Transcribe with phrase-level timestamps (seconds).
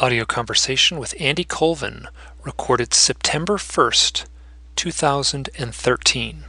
[0.00, 2.08] audio conversation with Andy Colvin,
[2.42, 4.24] recorded September 1st,
[4.74, 6.44] 2013.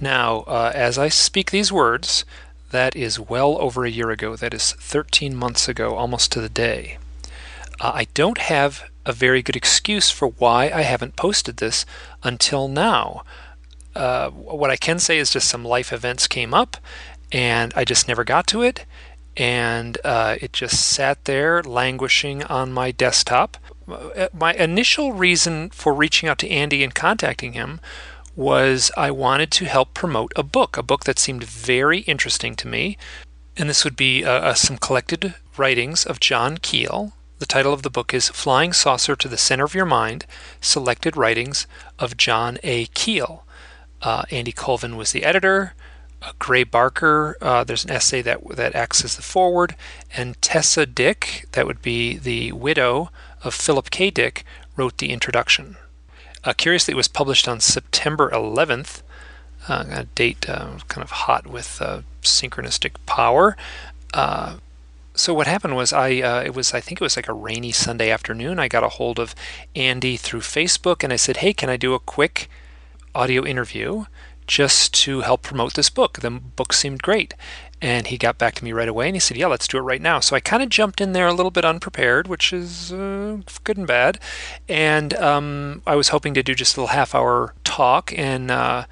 [0.00, 2.24] Now, uh, as I speak these words,
[2.70, 4.36] that is well over a year ago.
[4.36, 6.96] That is 13 months ago, almost to the day.
[7.78, 11.84] Uh, I don't have a very good excuse for why I haven't posted this
[12.22, 13.22] until now.
[13.94, 16.78] Uh, what I can say is just some life events came up,
[17.30, 18.86] and I just never got to it
[19.36, 23.56] and uh, it just sat there languishing on my desktop.
[23.88, 27.80] Uh, my initial reason for reaching out to Andy and contacting him
[28.34, 32.68] was I wanted to help promote a book, a book that seemed very interesting to
[32.68, 32.96] me.
[33.56, 37.12] And this would be uh, uh some collected writings of John Keel.
[37.38, 40.26] The title of the book is Flying Saucer to the Center of Your Mind
[40.60, 41.66] Selected Writings
[41.98, 42.86] of John A.
[42.86, 43.44] Keel.
[44.00, 45.74] Uh, Andy Colvin was the editor.
[46.38, 49.74] Gray Barker, uh, there's an essay that that acts as the foreword,
[50.16, 53.10] and Tessa Dick, that would be the widow
[53.42, 54.10] of Philip K.
[54.10, 54.44] Dick,
[54.76, 55.76] wrote the introduction.
[56.44, 59.02] Uh, curiously, it was published on September 11th,
[59.68, 63.56] uh, a date uh, kind of hot with uh, synchronistic power.
[64.12, 64.56] Uh,
[65.14, 68.10] so what happened was I it was I think it was like a rainy Sunday
[68.10, 68.58] afternoon.
[68.58, 69.34] I got a hold of
[69.76, 72.48] Andy through Facebook, and I said, "Hey, can I do a quick
[73.14, 74.06] audio interview?"
[74.46, 76.20] Just to help promote this book.
[76.20, 77.34] The book seemed great.
[77.80, 79.80] And he got back to me right away and he said, Yeah, let's do it
[79.80, 80.20] right now.
[80.20, 83.76] So I kind of jumped in there a little bit unprepared, which is uh, good
[83.76, 84.20] and bad.
[84.68, 88.16] And um, I was hoping to do just a little half hour talk.
[88.16, 88.86] And uh,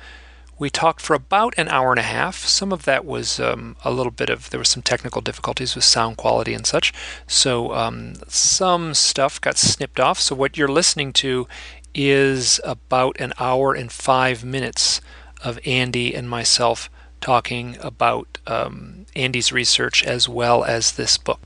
[0.58, 2.44] we talked for about an hour and a half.
[2.44, 5.84] Some of that was um, a little bit of, there was some technical difficulties with
[5.84, 6.92] sound quality and such.
[7.28, 10.18] So um, some stuff got snipped off.
[10.18, 11.46] So what you're listening to
[11.94, 15.00] is about an hour and five minutes
[15.44, 21.40] of Andy and myself talking about um, Andy's research as well as this book.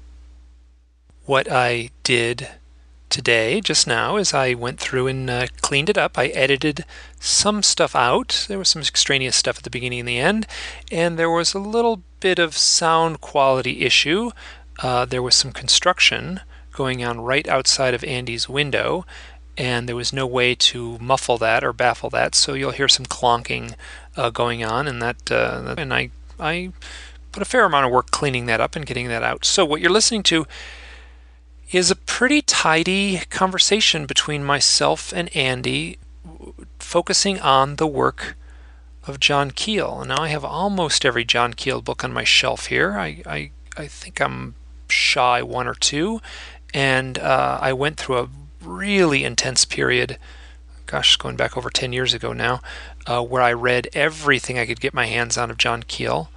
[1.26, 2.48] What I did
[3.08, 6.18] today, just now, is I went through and uh, cleaned it up.
[6.18, 6.84] I edited
[7.20, 8.44] some stuff out.
[8.48, 10.46] There was some extraneous stuff at the beginning and the end,
[10.90, 14.30] and there was a little bit of sound quality issue.
[14.82, 16.40] Uh, there was some construction
[16.72, 19.06] going on right outside of Andy's window,
[19.56, 22.34] and there was no way to muffle that or baffle that.
[22.34, 23.74] So you'll hear some clonking
[24.16, 26.72] uh, going on, and that, uh, and I I
[27.32, 29.44] put a fair amount of work cleaning that up and getting that out.
[29.44, 30.46] So what you're listening to
[31.70, 35.98] is a pretty tidy conversation between myself and Andy,
[36.78, 38.36] focusing on the work
[39.06, 40.00] of John Keel.
[40.00, 42.92] And now I have almost every John Keel book on my shelf here.
[42.98, 44.54] I I, I think I'm
[44.88, 46.20] shy one or two,
[46.72, 48.28] and uh, I went through a
[48.64, 50.18] really intense period,
[50.86, 52.60] gosh, going back over 10 years ago now,
[53.06, 56.30] uh, where I read everything I could get my hands on of John Keel.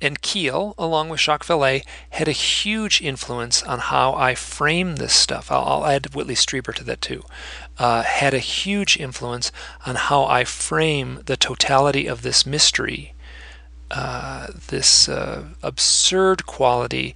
[0.00, 5.12] And Keel, along with Jacques Vallée, had a huge influence on how I frame this
[5.12, 5.50] stuff.
[5.50, 7.22] I'll, I'll add Whitley Strieber to that too.
[7.78, 9.50] Uh, had a huge influence
[9.84, 13.14] on how I frame the totality of this mystery,
[13.90, 17.14] uh, this uh, absurd quality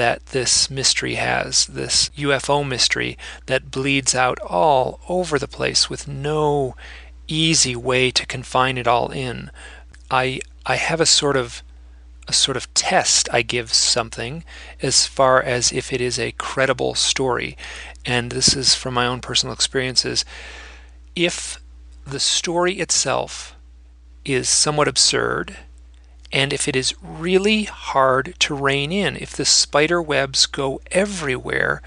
[0.00, 6.08] that this mystery has, this UFO mystery that bleeds out all over the place with
[6.08, 6.74] no
[7.28, 9.50] easy way to confine it all in.
[10.10, 11.62] I I have a sort of
[12.26, 14.42] a sort of test I give something
[14.80, 17.54] as far as if it is a credible story.
[18.06, 20.24] And this is from my own personal experiences.
[21.14, 21.60] If
[22.06, 23.54] the story itself
[24.24, 25.58] is somewhat absurd
[26.32, 31.82] and if it is really hard to rein in, if the spider webs go everywhere,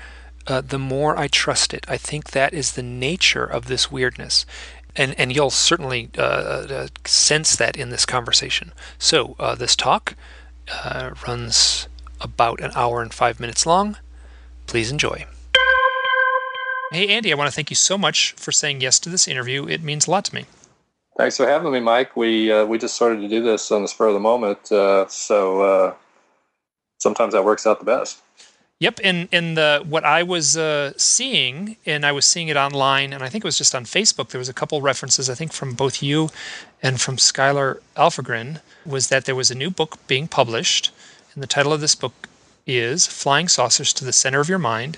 [0.48, 1.86] uh, the more I trust it.
[1.88, 4.46] I think that is the nature of this weirdness.
[4.96, 8.74] And, and you'll certainly uh, uh, sense that in this conversation.
[9.00, 10.16] So, uh, this talk
[10.72, 11.88] uh, runs
[12.22, 13.98] about an hour and five minutes long.
[14.68, 15.25] Please enjoy.
[16.92, 19.68] Hey, Andy, I want to thank you so much for saying yes to this interview.
[19.68, 20.46] It means a lot to me.
[21.16, 22.16] Thanks for having me, Mike.
[22.16, 25.07] We uh, we just started to do this on the spur of the moment, uh,
[25.07, 25.94] so uh,
[26.97, 28.19] sometimes that works out the best.
[28.79, 33.13] Yep, and and the what I was uh, seeing, and I was seeing it online,
[33.13, 34.30] and I think it was just on Facebook.
[34.30, 36.30] There was a couple references, I think, from both you
[36.81, 40.92] and from Skylaire Alfvegren, was that there was a new book being published,
[41.33, 42.27] and the title of this book
[42.65, 44.98] is "Flying Saucers to the Center of Your Mind."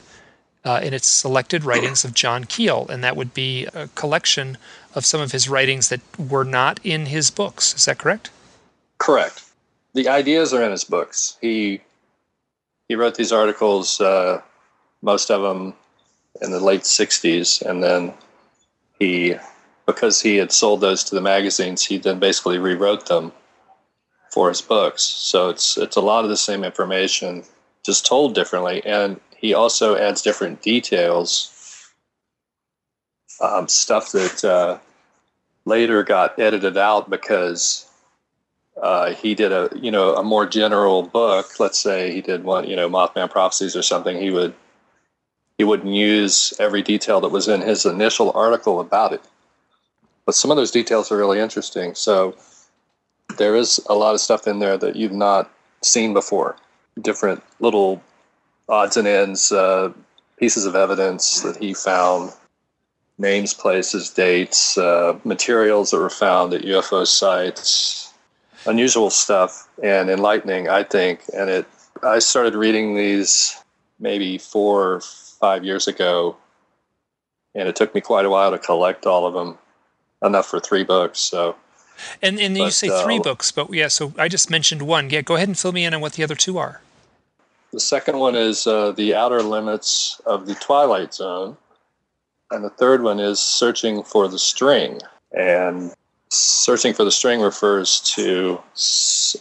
[0.64, 4.58] Uh, and it's selected writings of John Keel, and that would be a collection
[4.96, 7.76] of some of his writings that were not in his books.
[7.76, 8.32] Is that correct?
[8.98, 9.44] Correct.
[9.94, 11.38] The ideas are in his books.
[11.42, 11.82] He
[12.88, 14.42] he wrote these articles, uh,
[15.02, 15.74] most of them
[16.42, 18.14] in the late '60s, and then
[19.00, 19.36] he,
[19.86, 23.32] because he had sold those to the magazines, he then basically rewrote them
[24.32, 25.04] for his books.
[25.04, 27.44] So it's it's a lot of the same information,
[27.84, 28.86] just told differently.
[28.86, 31.52] And he also adds different details,
[33.42, 34.78] um, stuff that uh,
[35.66, 37.90] later got edited out because
[38.82, 41.60] uh, he did a you know a more general book.
[41.60, 44.18] Let's say he did one you know Mothman prophecies or something.
[44.18, 44.54] He would
[45.58, 49.22] he wouldn't use every detail that was in his initial article about it.
[50.26, 51.96] But some of those details are really interesting.
[51.96, 52.36] So
[53.38, 55.50] there is a lot of stuff in there that you've not
[55.82, 56.58] seen before.
[57.02, 58.02] Different little
[58.68, 59.94] odds and ends, uh,
[60.38, 62.34] pieces of evidence that he found,
[63.18, 68.14] names, places, dates, uh, materials that were found at UFO sites,
[68.66, 71.22] unusual stuff and enlightening, I think.
[71.34, 71.66] And it,
[72.04, 73.56] I started reading these
[74.00, 76.36] maybe four, or five years ago,
[77.54, 79.58] and it took me quite a while to collect all of them,
[80.24, 81.20] enough for three books.
[81.20, 81.56] So,
[82.22, 83.88] and and but, you say three uh, books, but yeah.
[83.88, 85.10] So I just mentioned one.
[85.10, 86.82] Yeah, go ahead and fill me in on what the other two are.
[87.72, 91.58] The second one is uh, the outer limits of the twilight zone,
[92.52, 95.00] and the third one is searching for the string.
[95.32, 95.94] And
[96.30, 98.62] searching for the string refers to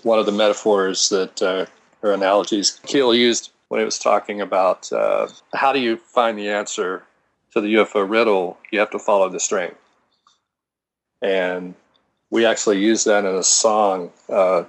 [0.03, 1.67] one of the metaphors that uh,
[2.03, 7.03] analogies Keel used when he was talking about uh, how do you find the answer
[7.53, 9.73] to the UFO riddle, you have to follow the string.
[11.23, 11.75] And
[12.31, 14.11] we actually used that in a song.
[14.29, 14.65] Uh,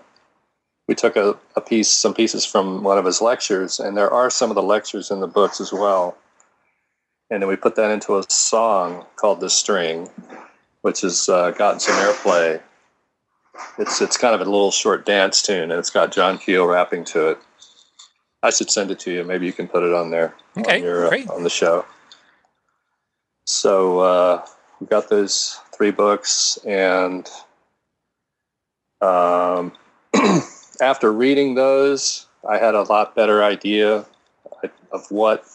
[0.88, 4.30] we took a, a, piece, some pieces from one of his lectures, and there are
[4.30, 6.16] some of the lectures in the books as well.
[7.30, 10.10] And then we put that into a song called "The String,"
[10.81, 12.62] which has uh, gotten some airplay.
[13.80, 17.04] It's it's kind of a little short dance tune, and it's got John Keel rapping
[17.06, 17.39] to it.
[18.44, 19.24] I should send it to you.
[19.24, 21.30] Maybe you can put it on there okay, on, your, uh, great.
[21.30, 21.83] Uh, on the show.
[23.48, 24.45] So uh,
[24.80, 27.28] we've got those three books, and
[29.01, 29.74] um,
[30.81, 34.06] after reading those, I had a lot better idea
[34.92, 35.45] of what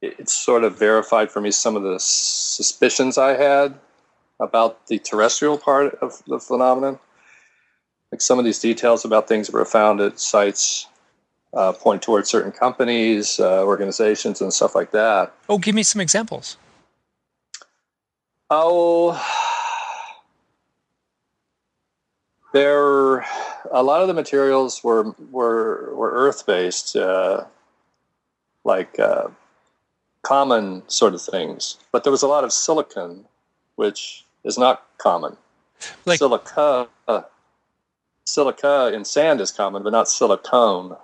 [0.00, 3.74] it sort of verified for me some of the suspicions I had
[4.40, 6.98] about the terrestrial part of the phenomenon
[8.12, 10.86] like some of these details about things that were found at sites
[11.54, 15.32] uh, point towards certain companies, uh, organizations, and stuff like that.
[15.48, 16.56] Oh, give me some examples.
[18.50, 19.12] Oh,
[22.52, 23.26] there.
[23.70, 27.44] A lot of the materials were were were earth based, uh,
[28.64, 29.28] like uh,
[30.22, 33.24] common sort of things, but there was a lot of silicon,
[33.76, 35.36] which is not common.
[36.04, 36.88] Like silica
[38.28, 40.96] silica in sand is common, but not silicone.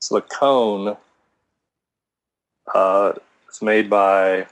[0.00, 0.96] Silicone
[2.74, 3.12] uh,
[3.50, 4.46] is made by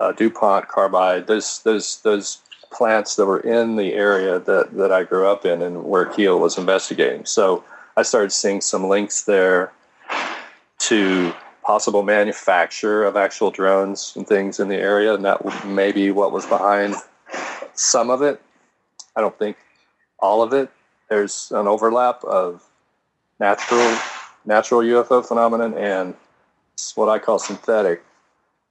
[0.00, 1.26] uh, DuPont carbide.
[1.26, 2.38] Those those those
[2.72, 6.38] plants that were in the area that that I grew up in and where Keel
[6.38, 7.24] was investigating.
[7.24, 7.64] So
[7.96, 9.72] I started seeing some links there
[10.80, 11.32] to
[11.64, 16.30] possible manufacture of actual drones and things in the area, and that may be what
[16.30, 16.94] was behind
[17.74, 18.40] some of it.
[19.16, 19.56] I don't think
[20.18, 20.70] all of it,
[21.08, 22.62] there's an overlap of
[23.40, 23.98] natural
[24.46, 26.14] natural UFO phenomenon and
[26.96, 28.04] what I call synthetic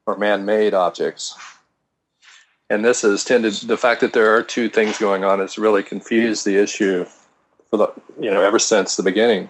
[0.06, 1.36] or man-made objects.
[2.70, 5.84] And this has tended the fact that there are two things going on has really
[5.84, 7.06] confused the issue
[7.70, 7.88] for the
[8.20, 9.50] you know ever since the beginning.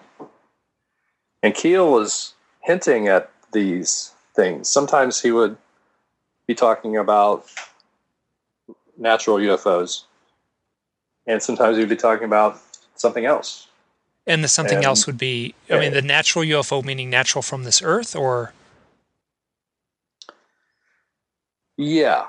[1.42, 4.68] And Keel was hinting at these things.
[4.70, 5.58] Sometimes he would
[6.48, 7.46] be talking about
[8.98, 10.04] natural UFOs,
[11.25, 12.60] and sometimes he'd be talking about
[12.96, 13.68] something else.
[14.25, 17.63] And the something and, else would be, I mean, the natural UFO meaning natural from
[17.63, 18.54] this Earth, or?
[21.75, 22.27] Yeah,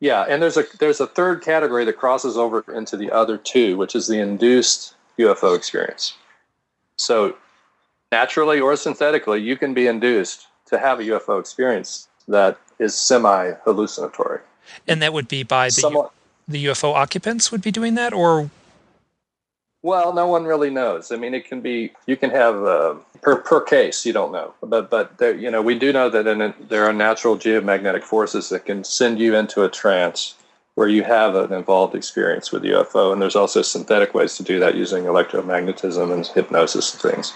[0.00, 0.24] yeah.
[0.28, 3.94] And there's a there's a third category that crosses over into the other two, which
[3.94, 6.14] is the induced UFO experience.
[6.96, 7.36] So,
[8.10, 13.52] naturally or synthetically, you can be induced to have a UFO experience that is semi
[13.64, 14.40] hallucinatory.
[14.86, 16.12] And that would be by the, Somewhat,
[16.46, 18.50] the UFO occupants would be doing that, or
[19.82, 21.12] well, no one really knows.
[21.12, 24.04] I mean, it can be you can have uh, per per case.
[24.04, 26.84] You don't know, but but there, you know we do know that in a, there
[26.84, 30.34] are natural geomagnetic forces that can send you into a trance
[30.74, 34.60] where you have an involved experience with UFO, and there's also synthetic ways to do
[34.60, 37.32] that using electromagnetism and hypnosis and things.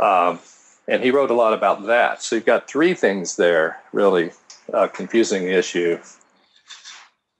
[0.00, 0.40] Um,
[0.88, 2.22] and he wrote a lot about that.
[2.22, 4.32] So you've got three things there really
[4.72, 5.98] uh, confusing the issue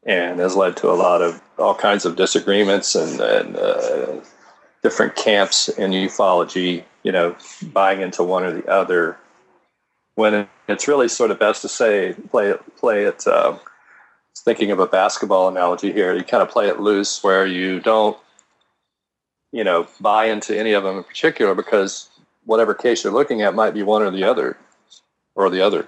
[0.07, 4.21] and has led to a lot of all kinds of disagreements and, and uh,
[4.83, 7.35] different camps in ufology, you know,
[7.73, 9.17] buying into one or the other.
[10.15, 13.27] When it's really sort of best to say, play it, play it.
[13.27, 13.59] Uh,
[14.45, 18.17] thinking of a basketball analogy here, you kind of play it loose where you don't,
[19.53, 22.11] you know, buy into any of them in particular because
[22.45, 24.57] whatever case you're looking at might be one or the other,
[25.35, 25.87] or the other.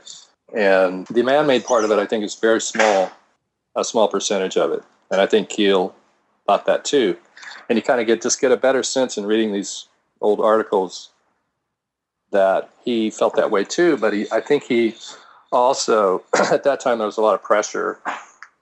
[0.54, 3.10] And the man-made part of it, I think, is very small,
[3.74, 4.82] a small percentage of it.
[5.10, 5.94] And I think Keel
[6.46, 7.16] thought that too.
[7.68, 9.88] And you kind of get just get a better sense in reading these
[10.20, 11.10] old articles
[12.30, 13.96] that he felt that way too.
[13.96, 14.94] But he, I think he
[15.52, 16.22] also
[16.52, 18.00] at that time there was a lot of pressure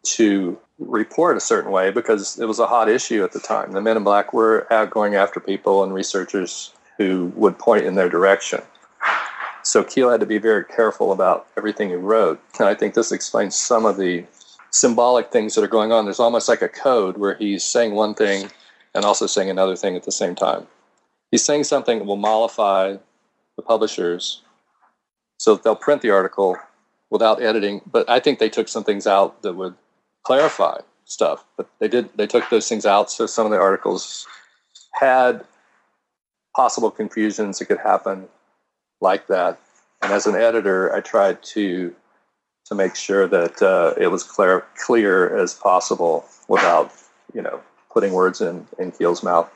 [0.02, 3.72] to report a certain way because it was a hot issue at the time.
[3.72, 7.94] The Men in Black were out going after people and researchers who would point in
[7.94, 8.62] their direction.
[9.62, 12.38] So Keel had to be very careful about everything he wrote.
[12.58, 14.24] And I think this explains some of the
[14.70, 16.04] symbolic things that are going on.
[16.04, 18.50] There's almost like a code where he's saying one thing
[18.94, 20.66] and also saying another thing at the same time.
[21.30, 22.96] He's saying something that will mollify
[23.56, 24.42] the publishers
[25.38, 26.56] so that they'll print the article
[27.10, 27.80] without editing.
[27.90, 29.74] But I think they took some things out that would
[30.24, 31.44] clarify stuff.
[31.56, 34.26] But they did they took those things out so some of the articles
[34.92, 35.44] had
[36.54, 38.28] possible confusions that could happen
[39.00, 39.58] like that.
[40.02, 41.94] And as an editor, I tried to
[42.66, 46.92] to make sure that uh, it was clear clear as possible without
[47.34, 47.60] you know
[47.92, 49.50] putting words in in Keel's mouth.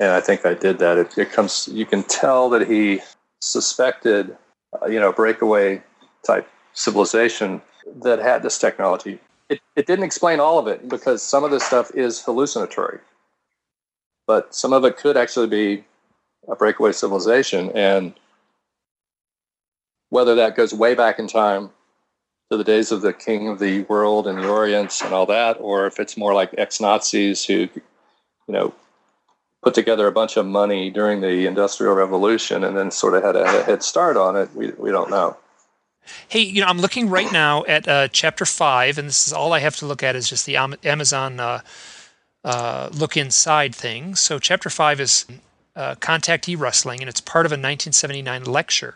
[0.00, 0.98] And I think I did that.
[0.98, 3.00] It, it comes you can tell that he
[3.40, 4.36] suspected
[4.80, 5.82] uh, you know breakaway
[6.26, 7.62] type civilization
[8.02, 9.18] that had this technology.
[9.48, 12.98] It, it didn't explain all of it because some of this stuff is hallucinatory,
[14.26, 15.84] but some of it could actually be
[16.48, 17.70] a breakaway civilization.
[17.74, 18.14] And
[20.10, 21.70] whether that goes way back in time
[22.50, 25.56] to the days of the king of the world and the Orient and all that,
[25.60, 27.70] or if it's more like ex Nazis who, you
[28.48, 28.74] know,
[29.62, 33.34] put together a bunch of money during the Industrial Revolution and then sort of had
[33.34, 35.36] a head start on it, we, we don't know.
[36.28, 39.54] Hey, you know, I'm looking right now at uh, chapter five, and this is all
[39.54, 41.62] I have to look at is just the Amazon uh,
[42.44, 44.14] uh, look inside thing.
[44.14, 45.24] So, chapter five is
[45.76, 48.94] uh, contactee rustling, and it's part of a 1979 lecture.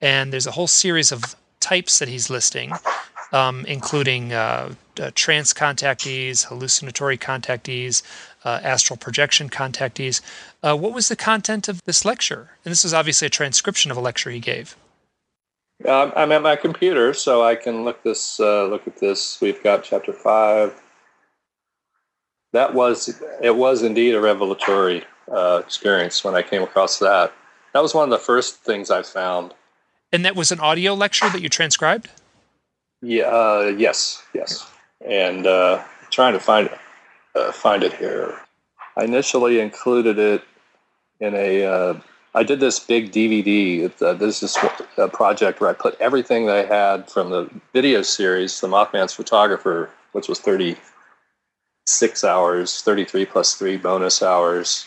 [0.00, 2.72] And there's a whole series of types that he's listing,
[3.32, 8.02] um, including uh, uh, trance contactees, hallucinatory contactees,
[8.44, 10.20] uh, astral projection contactees.
[10.62, 12.50] Uh, what was the content of this lecture?
[12.64, 14.76] And this is obviously a transcription of a lecture he gave.
[15.86, 18.40] Um, I'm at my computer, so I can look this.
[18.40, 19.40] Uh, look at this.
[19.40, 20.74] We've got chapter five.
[22.52, 23.54] That was it.
[23.54, 27.32] Was indeed a revelatory uh, experience when I came across that.
[27.74, 29.54] That was one of the first things I found.
[30.12, 32.08] And that was an audio lecture that you transcribed.
[33.02, 33.24] Yeah.
[33.24, 34.22] Uh, yes.
[34.34, 34.70] Yes.
[35.06, 36.70] And uh, trying to find
[37.34, 38.40] uh, find it here.
[38.96, 40.42] I initially included it
[41.20, 42.00] in a uh,
[42.34, 43.90] I did this big DVD.
[44.00, 44.56] Uh, this is
[44.96, 49.12] a project where I put everything that I had from the video series, The Mothman's
[49.14, 54.86] Photographer, which was 36 hours, 33 plus three bonus hours.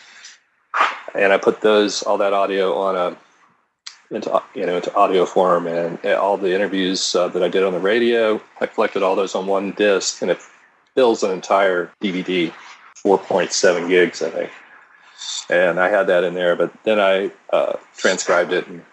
[1.16, 3.18] And I put those, all that audio on a,
[4.16, 7.74] into, you know, into audio form and all the interviews uh, that I did on
[7.74, 8.42] the radio.
[8.60, 10.40] I collected all those on one disc and it
[10.96, 12.54] fills an entire DVD,
[13.06, 14.52] 4.7 gigs, I think
[15.50, 16.56] and I had that in there.
[16.56, 18.84] But then I uh, transcribed it, and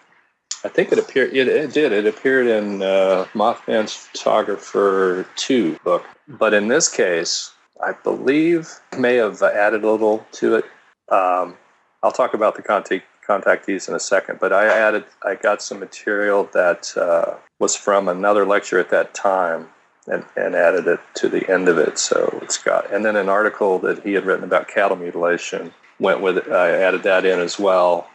[0.63, 1.35] I think it appeared.
[1.35, 1.91] It, it did.
[1.91, 6.05] It appeared in uh, Mothman's Photographer Two book.
[6.27, 7.51] But in this case,
[7.83, 10.65] I believe may have added a little to it.
[11.09, 11.57] Um,
[12.03, 15.05] I'll talk about the contact contactees in a second, but I added.
[15.23, 19.67] I got some material that uh, was from another lecture at that time.
[20.07, 21.99] And, and added it to the end of it.
[21.99, 26.19] So it's got, and then an article that he had written about cattle mutilation went
[26.19, 26.51] with it.
[26.51, 28.09] I added that in as well.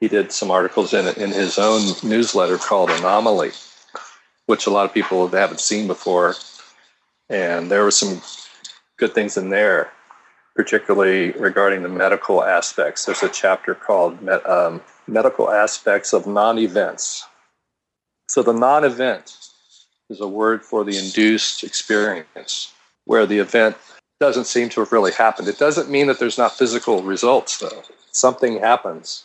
[0.00, 3.52] He did some articles in in his own newsletter called Anomaly,
[4.46, 6.34] which a lot of people haven't seen before,
[7.28, 8.20] and there were some
[8.96, 9.92] good things in there,
[10.60, 13.06] particularly regarding the medical aspects.
[13.06, 17.24] There's a chapter called um, Medical Aspects of Non-Events.
[18.28, 19.38] So the non-event
[20.10, 22.74] is a word for the induced experience,
[23.06, 23.74] where the event
[24.20, 25.48] doesn't seem to have really happened.
[25.48, 27.82] It doesn't mean that there's not physical results, though.
[28.12, 29.24] Something happens,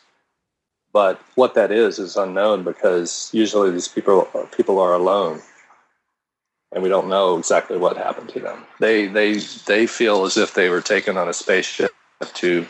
[0.94, 5.42] but what that is is unknown because usually these people people are alone,
[6.76, 8.66] and we don't know exactly what happened to them.
[8.80, 11.92] They they they feel as if they were taken on a spaceship
[12.22, 12.68] to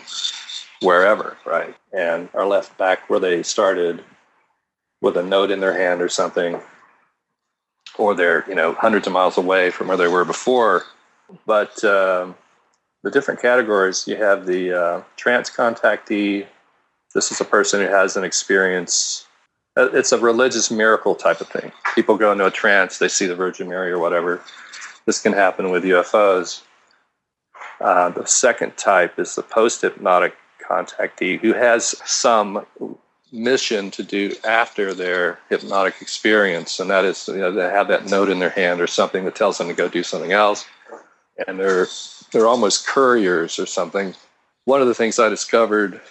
[0.82, 4.02] wherever, right, and are left back where they started
[5.02, 6.62] with a note in their hand or something,
[7.98, 10.86] or they're you know hundreds of miles away from where they were before
[11.46, 12.36] but um,
[13.04, 16.46] the different categories you have the uh, trance contactee.
[17.14, 19.25] This is a person who has an experience.
[19.78, 21.72] Uh, it's a religious miracle type of thing.
[21.96, 24.42] People go into a trance, they see the Virgin Mary or whatever.
[25.06, 26.62] This can happen with UFOs.
[27.82, 30.36] Uh, the second type is the post hypnotic
[30.68, 32.66] contactee who has some
[33.32, 38.06] mission to do after their hypnotic experience, and that is you know, they have that
[38.06, 40.66] note in their hand or something that tells them to go do something else,
[41.48, 41.88] and they're
[42.32, 44.16] they're almost couriers or something.
[44.64, 46.02] One of the things I discovered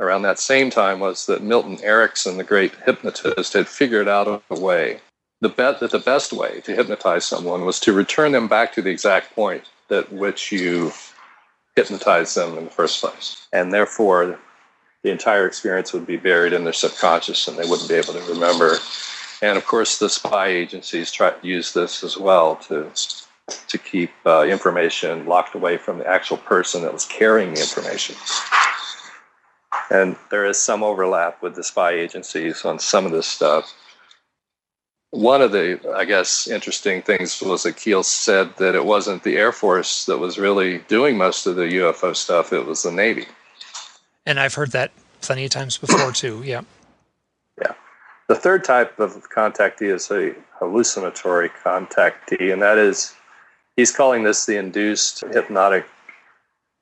[0.00, 4.60] around that same time was that Milton Erickson, the great hypnotist, had figured out a
[4.60, 5.00] way
[5.40, 8.82] the bet that the best way to hypnotize someone was to return them back to
[8.82, 10.92] the exact point at which you
[11.76, 14.38] hypnotized them in the first place, and therefore
[15.02, 18.32] the entire experience would be buried in their subconscious and they wouldn't be able to
[18.32, 18.76] remember.
[19.42, 22.90] And of course, the spy agencies try to use this as well to
[23.68, 28.16] to keep uh, information locked away from the actual person that was carrying the information.
[29.90, 33.72] And there is some overlap with the spy agencies on some of this stuff.
[35.10, 39.36] One of the, I guess, interesting things was that Keel said that it wasn't the
[39.36, 43.26] Air Force that was really doing most of the UFO stuff, it was the Navy.
[44.26, 44.90] And I've heard that
[45.20, 46.42] plenty of times before too.
[46.44, 46.62] Yeah.
[47.60, 47.72] Yeah.
[48.28, 53.14] The third type of contactee is a hallucinatory contactee, and that is
[53.76, 55.86] he's calling this the induced hypnotic.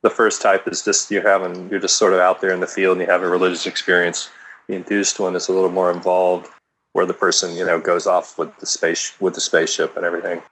[0.04, 2.66] The first type is just you're having you're just sort of out there in the
[2.66, 4.28] field and you have a religious experience.
[4.68, 6.46] The induced one is a little more involved,
[6.92, 10.42] where the person you know goes off with the space with the spaceship and everything.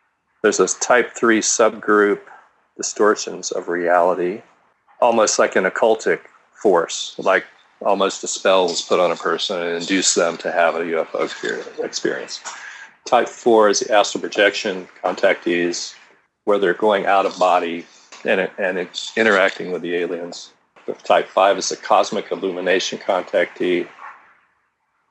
[0.43, 2.21] There's this type three subgroup
[2.79, 4.41] distortions of reality,
[5.03, 6.21] almost like an occultic
[6.55, 7.45] force, like
[7.83, 11.85] almost a spell was put on a person and induce them to have a UFO
[11.85, 12.41] experience.
[13.05, 15.95] Type four is the astral projection contactees,
[16.45, 17.85] where they're going out of body
[18.25, 20.53] and, and it's interacting with the aliens.
[21.05, 23.87] Type five is the cosmic illumination contactee,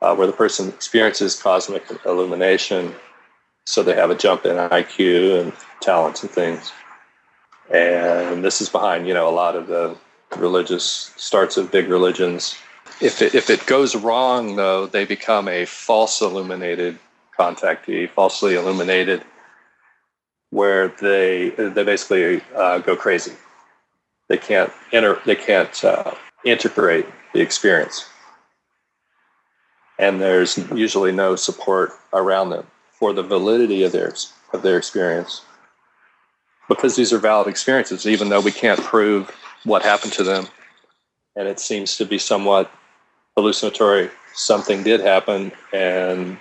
[0.02, 2.94] uh, where the person experiences cosmic illumination,
[3.66, 6.72] so they have a jump in IQ and talents and things.
[7.74, 9.96] And this is behind, you know, a lot of the
[10.38, 12.58] religious starts of big religions.
[13.00, 17.00] If it, if it goes wrong, though, they become a false illuminated
[17.38, 19.24] contactee, falsely illuminated,
[20.52, 23.34] where they they basically uh, go crazy.
[24.30, 25.20] They can't enter.
[25.26, 26.14] They can't uh,
[26.46, 28.06] integrate the experience,
[29.98, 34.14] and there's usually no support around them for the validity of their
[34.54, 35.42] of their experience
[36.68, 39.30] because these are valid experiences, even though we can't prove
[39.64, 40.48] what happened to them.
[41.36, 42.72] And it seems to be somewhat
[43.36, 44.10] hallucinatory.
[44.34, 45.52] Something did happen.
[45.74, 46.38] And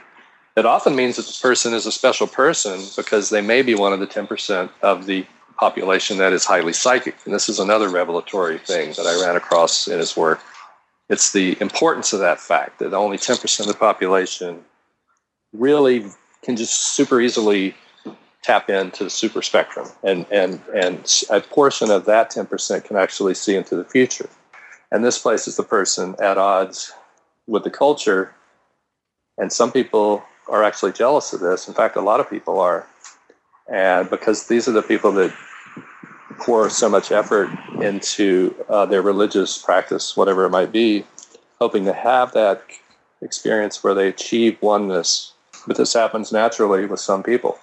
[0.61, 3.93] it often means that the person is a special person because they may be one
[3.93, 7.17] of the 10% of the population that is highly psychic.
[7.25, 10.41] And this is another revelatory thing that I ran across in his work.
[11.09, 14.65] It's the importance of that fact that only 10% of the population
[15.53, 16.07] really
[16.43, 17.75] can just super easily
[18.43, 23.35] tap into the super spectrum and and and a portion of that 10% can actually
[23.35, 24.31] see into the future
[24.91, 26.93] and this places the person at odds
[27.47, 28.35] with the culture
[29.37, 31.69] and some people are actually jealous of this.
[31.69, 32.87] In fact a lot of people are.
[33.69, 35.33] And because these are the people that
[36.39, 37.51] pour so much effort
[37.81, 41.05] into uh, their religious practice whatever it might be
[41.61, 42.63] hoping to have that
[43.23, 45.33] experience where they achieve oneness.
[45.67, 47.59] But this happens naturally with some people.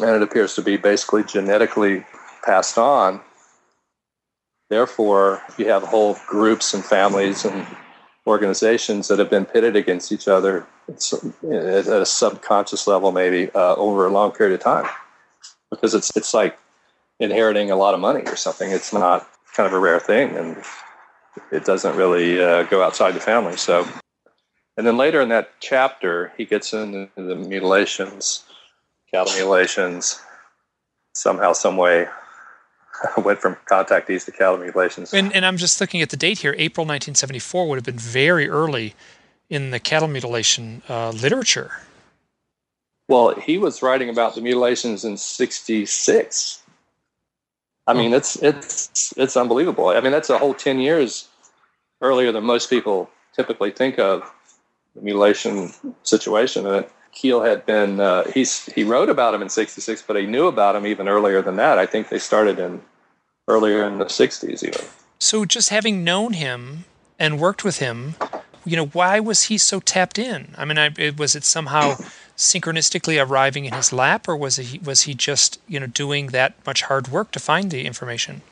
[0.00, 2.04] And it appears to be basically genetically
[2.44, 3.20] passed on.
[4.68, 7.66] Therefore, you have whole groups and families and
[8.26, 14.06] organizations that have been pitted against each other at a subconscious level, maybe uh, over
[14.06, 14.88] a long period of time,
[15.70, 16.58] because it's it's like
[17.18, 18.70] inheriting a lot of money or something.
[18.70, 20.62] It's not kind of a rare thing, and
[21.50, 23.56] it doesn't really uh, go outside the family.
[23.56, 23.86] So,
[24.76, 28.44] and then later in that chapter, he gets into the mutilations
[29.12, 30.20] cattle mutilations
[31.14, 32.08] somehow, some way
[33.18, 35.12] went from contactees to cattle mutilations.
[35.12, 36.54] And, and I'm just looking at the date here.
[36.58, 38.94] April 1974 would have been very early
[39.50, 41.72] in the cattle mutilation uh, literature.
[43.08, 46.62] Well, he was writing about the mutilations in '66.
[47.86, 49.88] I mean, it's it's it's unbelievable.
[49.88, 51.28] I mean, that's a whole ten years
[52.00, 54.32] earlier than most people typically think of
[54.94, 55.72] the mutilation
[56.04, 56.66] situation.
[56.66, 60.46] And Keel had been uh, he's he wrote about him in '66, but he knew
[60.46, 61.78] about him even earlier than that.
[61.78, 62.80] I think they started in
[63.48, 64.80] earlier in the '60s even.
[65.18, 66.84] So just having known him
[67.18, 68.16] and worked with him,
[68.64, 70.54] you know, why was he so tapped in?
[70.58, 71.94] I mean, I, it, was it somehow
[72.36, 76.54] synchronistically arriving in his lap, or was he was he just you know doing that
[76.66, 78.42] much hard work to find the information?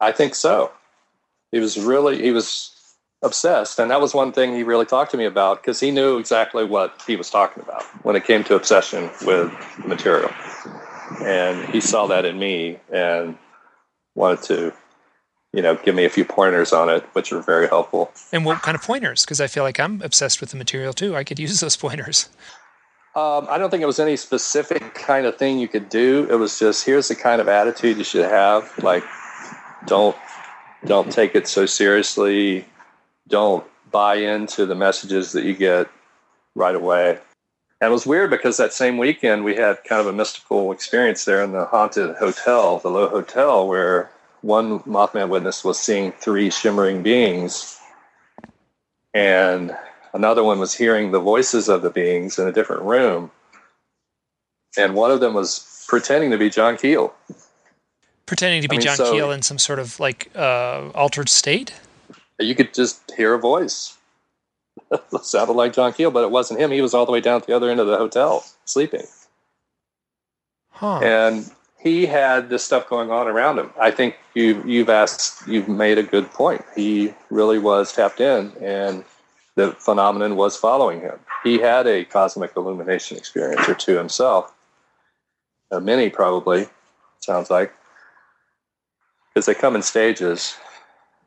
[0.00, 0.72] I think so.
[1.52, 2.76] He was really he was
[3.22, 3.78] obsessed.
[3.78, 6.64] And that was one thing he really talked to me about because he knew exactly
[6.64, 9.52] what he was talking about when it came to obsession with
[9.84, 10.30] material.
[11.22, 13.36] And he saw that in me and
[14.14, 14.72] wanted to
[15.52, 18.12] you know, give me a few pointers on it, which were very helpful.
[18.32, 19.24] And what kind of pointers?
[19.24, 21.16] Because I feel like I'm obsessed with the material too.
[21.16, 22.28] I could use those pointers.
[23.16, 26.28] Um, I don't think it was any specific kind of thing you could do.
[26.30, 28.72] It was just here's the kind of attitude you should have.
[28.82, 29.02] Like,
[29.86, 30.16] don't
[30.84, 32.64] don't take it so seriously.
[33.26, 35.88] Don't buy into the messages that you get
[36.54, 37.18] right away.
[37.80, 41.24] And it was weird because that same weekend we had kind of a mystical experience
[41.24, 44.10] there in the haunted hotel, the Lowe Hotel, where
[44.42, 47.78] one Mothman witness was seeing three shimmering beings,
[49.14, 49.74] and
[50.12, 53.30] another one was hearing the voices of the beings in a different room.
[54.76, 57.14] And one of them was pretending to be John Keel.
[58.26, 61.28] Pretending to be I mean, John so, Keel in some sort of like uh, altered
[61.28, 61.72] state?
[62.38, 63.96] You could just hear a voice.
[65.22, 66.70] sounded like John Keel, but it wasn't him.
[66.70, 69.06] He was all the way down at the other end of the hotel sleeping.
[70.70, 70.98] Huh.
[70.98, 73.70] And he had this stuff going on around him.
[73.80, 76.64] I think you you've asked you've made a good point.
[76.74, 79.04] He really was tapped in and
[79.56, 81.18] the phenomenon was following him.
[81.42, 84.52] He had a cosmic illumination experience or two himself.
[85.70, 86.66] Uh, many probably
[87.20, 87.72] sounds like
[89.32, 90.56] because they come in stages.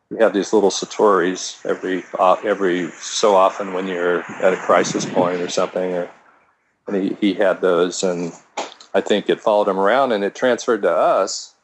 [0.09, 5.05] You have these little satoris every uh, every so often when you're at a crisis
[5.05, 6.09] point or something, or,
[6.87, 8.31] and he, he had those and
[8.93, 11.55] I think it followed him around and it transferred to us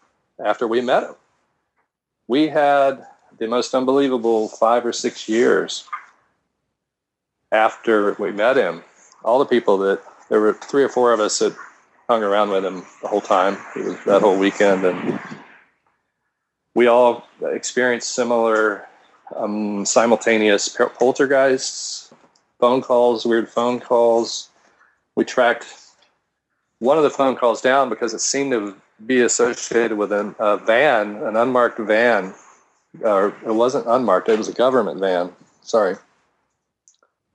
[0.44, 1.16] after we met him.
[2.28, 3.06] We had
[3.38, 5.88] the most unbelievable five or six years
[7.52, 8.84] after we met him.
[9.24, 11.56] All the people that there were three or four of us that
[12.08, 13.58] hung around with him the whole time,
[14.06, 15.20] that whole weekend, and
[16.76, 18.88] we all experienced similar
[19.36, 22.14] um, simultaneous poltergeists,
[22.60, 24.50] phone calls, weird phone calls.
[25.16, 25.66] We tracked
[26.80, 30.58] one of the phone calls down because it seemed to be associated with a, a
[30.58, 32.34] van, an unmarked van,
[33.02, 35.32] or it wasn't unmarked, it was a government van.
[35.62, 35.96] Sorry.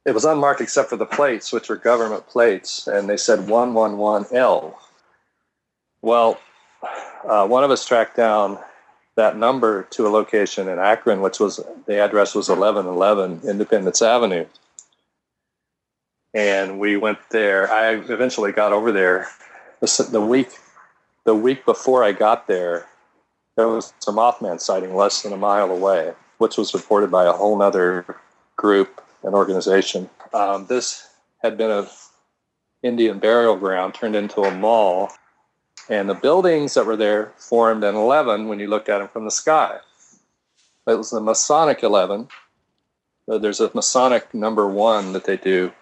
[0.04, 4.74] It was unmarked except for the plates, which were government plates, and they said 111L.
[6.02, 6.38] Well,
[7.26, 8.58] uh, one of us tracked down
[9.16, 14.46] that number to a location in Akron, which was the address was 1111 Independence Avenue
[16.34, 17.70] and we went there.
[17.72, 19.28] I eventually got over there.
[19.80, 20.48] The, the week,
[21.24, 22.86] the week before I got there,
[23.56, 27.32] there was a Mothman sighting less than a mile away, which was reported by a
[27.32, 28.04] whole other
[28.56, 30.10] group and organization.
[30.32, 31.08] Um, this
[31.42, 31.88] had been a
[32.82, 35.12] Indian burial ground turned into a mall,
[35.88, 39.24] and the buildings that were there formed an 11 when you looked at them from
[39.24, 39.78] the sky.
[40.86, 42.28] It was the Masonic 11.
[43.26, 45.72] Uh, there's a Masonic number one that they do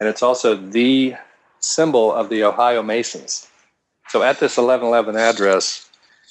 [0.00, 1.14] and it's also the
[1.60, 3.48] symbol of the Ohio Masons.
[4.08, 5.88] So at this 1111 address,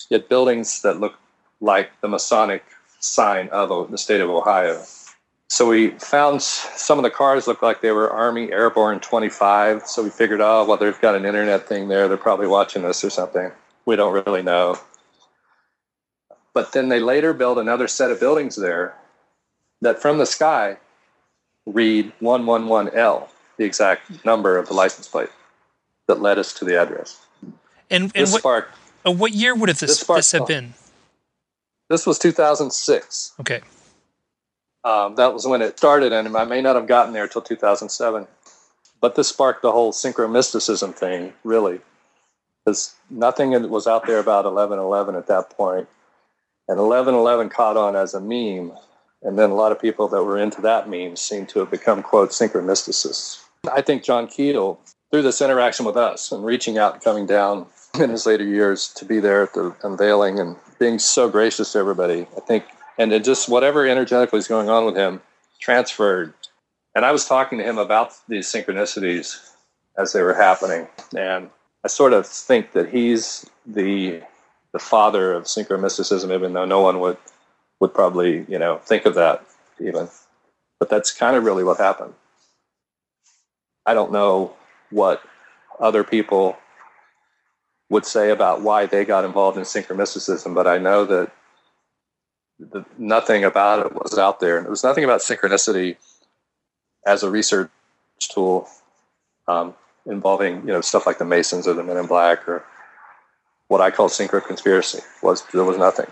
[0.09, 1.15] you had buildings that look
[1.61, 2.63] like the Masonic
[2.99, 4.83] sign of the state of Ohio.
[5.55, 9.87] So we found some of the cars looked like they were Army Airborne 25.
[9.87, 12.09] So we figured, oh, well, they've got an internet thing there.
[12.09, 13.53] They're probably watching this or something.
[13.85, 14.77] We don't really know.
[16.53, 18.95] But then they later built another set of buildings there
[19.79, 20.75] that from the sky
[21.65, 25.29] read 111L the exact number of the license plate
[26.07, 27.25] that led us to the address.
[27.89, 28.75] And, and what, sparked,
[29.07, 30.73] uh, what year would have this, this, this have been?
[31.87, 33.35] This was 2006.
[33.39, 33.61] Okay.
[34.85, 38.27] Um, that was when it started, and I may not have gotten there until 2007.
[39.01, 41.81] But this sparked the whole synchro mysticism thing, really,
[42.63, 45.89] because nothing was out there about 1111 at that point.
[46.67, 48.71] And 1111 caught on as a meme.
[49.21, 52.03] And then a lot of people that were into that meme seem to have become,
[52.03, 53.43] quote, synchromysticists.
[53.71, 54.79] I think John Keel,
[55.11, 57.65] through this interaction with us and reaching out and coming down
[57.99, 61.79] in his later years to be there at the unveiling and being so gracious to
[61.79, 62.65] everybody, I think,
[62.97, 65.21] and just whatever energetically is going on with him
[65.59, 66.33] transferred.
[66.95, 69.51] And I was talking to him about these synchronicities
[69.97, 70.87] as they were happening.
[71.15, 71.49] And
[71.83, 74.21] I sort of think that he's the
[74.71, 77.17] the father of synchromysticism, even though no one would
[77.79, 79.45] would probably, you know, think of that
[79.79, 80.09] even.
[80.79, 82.13] But that's kind of really what happened.
[83.85, 84.53] I don't know
[84.89, 85.21] what
[85.79, 86.57] other people
[87.89, 91.31] would say about why they got involved in synchromysticism, but I know that
[92.59, 94.57] the, nothing about it was out there.
[94.57, 95.97] And there was nothing about synchronicity
[97.05, 97.69] as a research
[98.19, 98.67] tool
[99.47, 99.73] um,
[100.05, 102.63] involving, you know, stuff like the Masons or the Men in Black or
[103.67, 104.99] what I call synchro conspiracy.
[105.21, 106.07] Was there was nothing.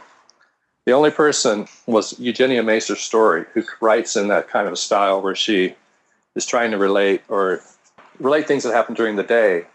[0.86, 5.36] The only person was Eugenia Macer Story, who writes in that kind of style where
[5.36, 5.76] she
[6.36, 7.62] is trying to relate or
[8.20, 9.66] relate things that happen during the day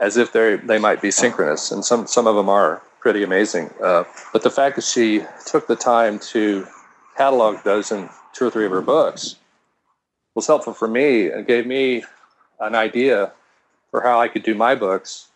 [0.00, 2.82] as if they they might be synchronous, and some some of them are.
[3.00, 3.70] Pretty amazing.
[3.82, 6.66] Uh, but the fact that she took the time to
[7.16, 9.36] catalog those in two or three of her books
[10.34, 12.04] was helpful for me and gave me
[12.60, 13.32] an idea
[13.90, 15.28] for how I could do my books,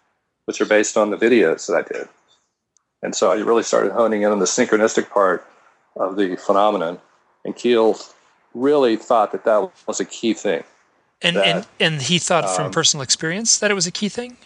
[0.44, 2.08] which are based on the videos that I did.
[3.02, 5.46] And so I really started honing in on the synchronistic part
[5.96, 7.00] of the phenomenon.
[7.44, 7.98] And Keel
[8.54, 10.62] really thought that that was a key thing.
[11.20, 14.08] And that, and and he thought from um, personal experience that it was a key
[14.08, 14.36] thing.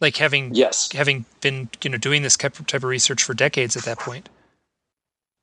[0.00, 0.90] Like having Yes.
[0.92, 4.28] having been you know doing this type of research for decades at that point.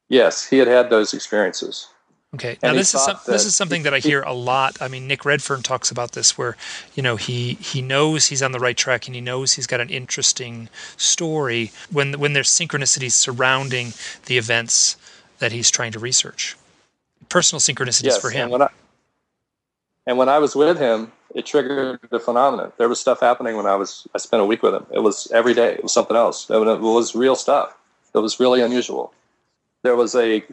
[0.10, 1.88] Yes, he had had those experiences.
[2.34, 2.58] Okay.
[2.64, 4.82] Now And he this is some, this is something that I he- hear a lot.
[4.82, 6.56] I mean, Nick Redfern talks about this, where
[6.96, 9.80] you know he he knows he's on the right track and he knows he's got
[9.82, 13.94] an interesting story when when there's synchronicities surrounding
[14.28, 14.96] the events
[15.40, 16.56] that he's trying to research.
[17.30, 18.44] Personal synchronicities Yes, for him.
[18.44, 18.70] And when, I,
[20.08, 22.72] and when I was with him, it triggered the phenomenon.
[22.78, 24.08] There was stuff happening when I was.
[24.14, 24.86] I spent a week with him.
[24.92, 25.74] It was every day.
[25.74, 26.50] It was something else.
[26.50, 27.76] It was real stuff.
[28.14, 29.14] It was really unusual.
[29.84, 30.44] There was a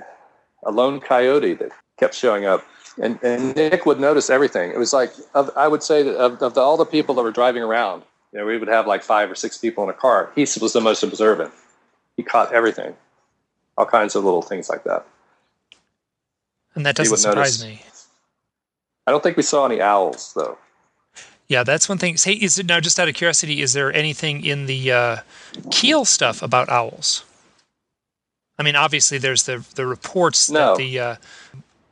[0.64, 2.64] a lone coyote that kept showing up,
[3.00, 4.70] and, and Nick would notice everything.
[4.70, 7.22] It was like of, I would say that of, of the, all the people that
[7.22, 9.94] were driving around, you know, we would have like five or six people in a
[9.94, 10.30] car.
[10.34, 11.52] He was the most observant.
[12.16, 12.94] He caught everything,
[13.76, 15.06] all kinds of little things like that.
[16.74, 17.84] and that doesn't surprise notice- me.
[19.06, 20.58] I don't think we saw any owls though.
[21.48, 22.16] Yeah, that's one thing.
[22.18, 23.62] Say, is it now just out of curiosity?
[23.62, 25.16] Is there anything in the uh,
[25.70, 27.24] Keel stuff about owls?
[28.58, 30.58] I mean, obviously, there's the the reports No.
[30.58, 31.16] that the uh,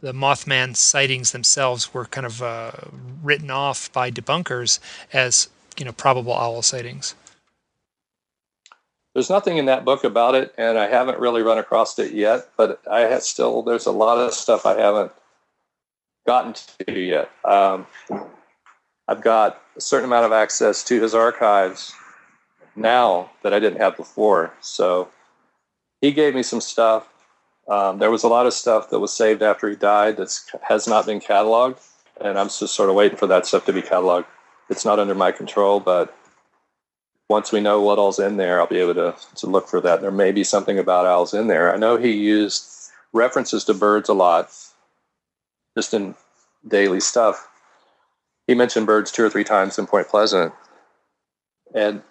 [0.03, 2.73] the Mothman sightings themselves were kind of uh,
[3.23, 4.79] written off by debunkers
[5.13, 7.15] as you know probable owl sightings.
[9.15, 12.49] There's nothing in that book about it, and I haven't really run across it yet.
[12.59, 15.13] But I have still there's a lot of stuff I haven't
[16.27, 17.31] gotten to yet.
[17.45, 17.87] Um,
[19.09, 21.95] I've got a certain amount of access to his archives
[22.75, 24.53] now that I didn't have before.
[24.61, 25.09] So
[26.01, 27.09] he gave me some stuff.
[27.69, 30.87] Um, there was a lot of stuff that was saved after he died that has
[30.87, 31.85] not been cataloged,
[32.21, 34.27] and I'm just sort of waiting for that stuff to be cataloged.
[34.69, 36.17] It's not under my control, but
[37.29, 40.01] once we know what all's in there, I'll be able to, to look for that.
[40.01, 41.75] There may be something about owls in there.
[41.75, 44.51] I know he used references to birds a lot,
[45.77, 46.15] just in
[46.69, 47.49] daily stuff.
[48.47, 50.53] He mentioned birds two or three times in Point Pleasant,
[51.75, 52.03] and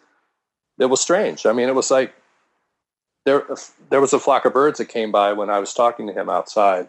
[0.80, 1.46] it was strange.
[1.46, 2.14] I mean, it was like
[3.26, 3.46] there
[3.90, 6.30] there was a flock of birds that came by when I was talking to him
[6.30, 6.88] outside.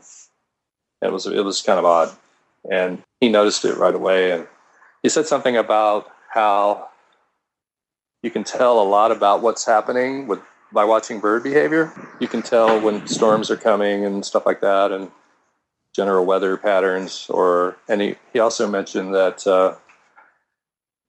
[1.02, 2.10] It was it was kind of odd,
[2.70, 4.32] and he noticed it right away.
[4.32, 4.46] And
[5.02, 6.88] he said something about how
[8.22, 10.40] you can tell a lot about what's happening with
[10.72, 11.92] by watching bird behavior.
[12.18, 15.10] You can tell when storms are coming and stuff like that, and
[15.96, 17.26] general weather patterns.
[17.30, 18.16] Or any.
[18.32, 19.74] he, also mentioned that uh,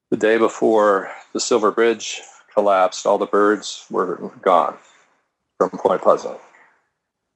[0.10, 2.22] the day before the Silver Bridge
[2.54, 4.78] collapsed, all the birds were gone
[5.58, 6.40] from Point Pleasant,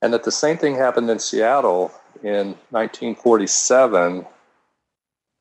[0.02, 1.92] and that the same thing happened in Seattle
[2.24, 4.26] in 1947,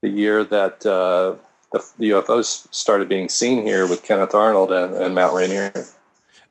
[0.03, 0.85] the year that.
[0.85, 1.37] Uh,
[1.73, 5.73] the, the UFOs started being seen here with Kenneth Arnold and, and Mount Rainier.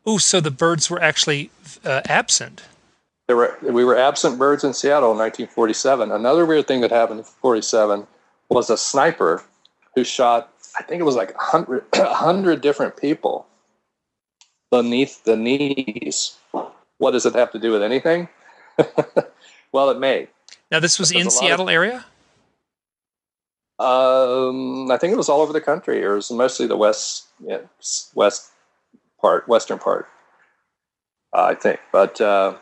[0.06, 1.52] Oh, so the birds were actually
[1.84, 2.62] uh, absent.
[3.30, 6.12] There were we were absent birds in Seattle in 1947.
[6.12, 8.08] Another weird thing that happened in 47
[8.50, 9.44] was a sniper
[9.94, 13.46] who shot I think it was like 100, 100 different people
[14.72, 16.38] beneath the knees.
[16.98, 18.30] What does it have to do with anything?
[19.72, 20.28] well, it may.
[20.72, 22.06] Now, this was There's in lot of- Seattle area.
[23.78, 26.02] Um, I think it was all over the country.
[26.02, 27.60] It was mostly the west, yeah,
[28.16, 28.52] west
[29.22, 30.08] part, western part.
[31.32, 32.56] Uh, I think, but uh,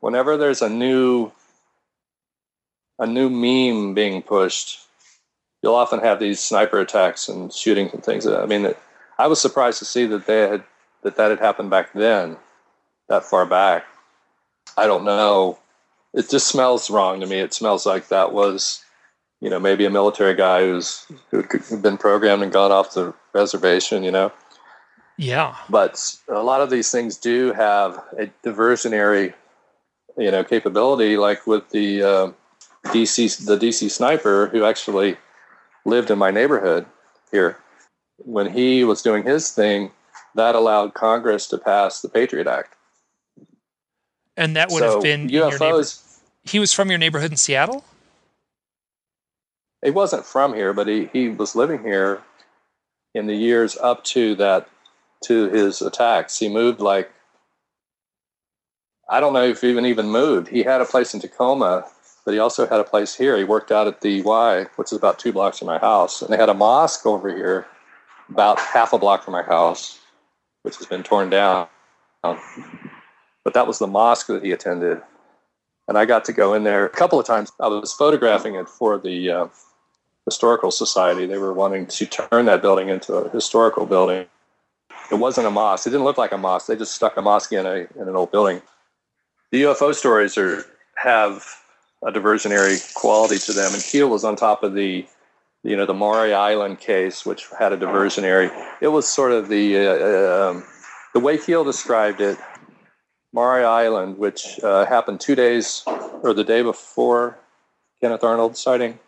[0.00, 1.32] whenever there's a new,
[2.98, 4.80] a new meme being pushed,
[5.62, 8.26] you'll often have these sniper attacks and shootings and things.
[8.26, 8.78] I mean, it,
[9.18, 10.64] I was surprised to see that they had
[11.02, 12.36] that that had happened back then,
[13.08, 13.84] that far back.
[14.76, 15.58] I don't know.
[16.12, 17.38] It just smells wrong to me.
[17.38, 18.84] It smells like that was
[19.40, 24.02] you know, maybe a military guy who's who'd been programmed and gone off the reservation,
[24.02, 24.32] you know.
[25.18, 25.56] Yeah.
[25.68, 29.34] But a lot of these things do have a diversionary,
[30.16, 31.16] you know, capability.
[31.16, 32.32] Like with the uh,
[32.86, 35.16] DC, the DC sniper who actually
[35.84, 36.86] lived in my neighborhood
[37.30, 37.58] here,
[38.18, 39.90] when he was doing his thing,
[40.34, 42.74] that allowed Congress to pass the Patriot Act.
[44.36, 46.18] And that would so have been in your neighbor- UFOs.
[46.42, 47.84] He was from your neighborhood in Seattle.
[49.82, 52.22] he wasn't from here, but he, he was living here
[53.14, 54.68] in the years up to that
[55.24, 56.38] to his attacks.
[56.38, 57.10] He moved like
[59.08, 60.48] I don't know if he even even moved.
[60.48, 61.84] He had a place in Tacoma,
[62.24, 63.36] but he also had a place here.
[63.36, 66.32] He worked out at the Y, which is about two blocks from my house, and
[66.32, 67.66] they had a mosque over here,
[68.28, 69.98] about half a block from my house.
[70.66, 71.68] which has been torn down.
[72.22, 75.00] But that was the mosque that he attended.
[75.86, 77.52] And I got to go in there a couple of times.
[77.60, 79.46] I was photographing it for the uh,
[80.24, 81.24] Historical Society.
[81.24, 84.26] They were wanting to turn that building into a historical building.
[85.12, 85.86] It wasn't a mosque.
[85.86, 86.66] It didn't look like a mosque.
[86.66, 88.60] They just stuck a mosque in, a, in an old building.
[89.52, 90.64] The UFO stories are
[90.96, 91.44] have
[92.04, 95.06] a diversionary quality to them, and Keel was on top of the
[95.62, 98.50] you know the Maury Island case, which had a diversionary.
[98.80, 100.64] It was sort of the uh, um,
[101.14, 102.38] the way Keel described it.
[103.32, 105.82] Maury Island, which uh, happened two days
[106.22, 107.38] or the day before
[108.00, 108.98] Kenneth Arnold sighting,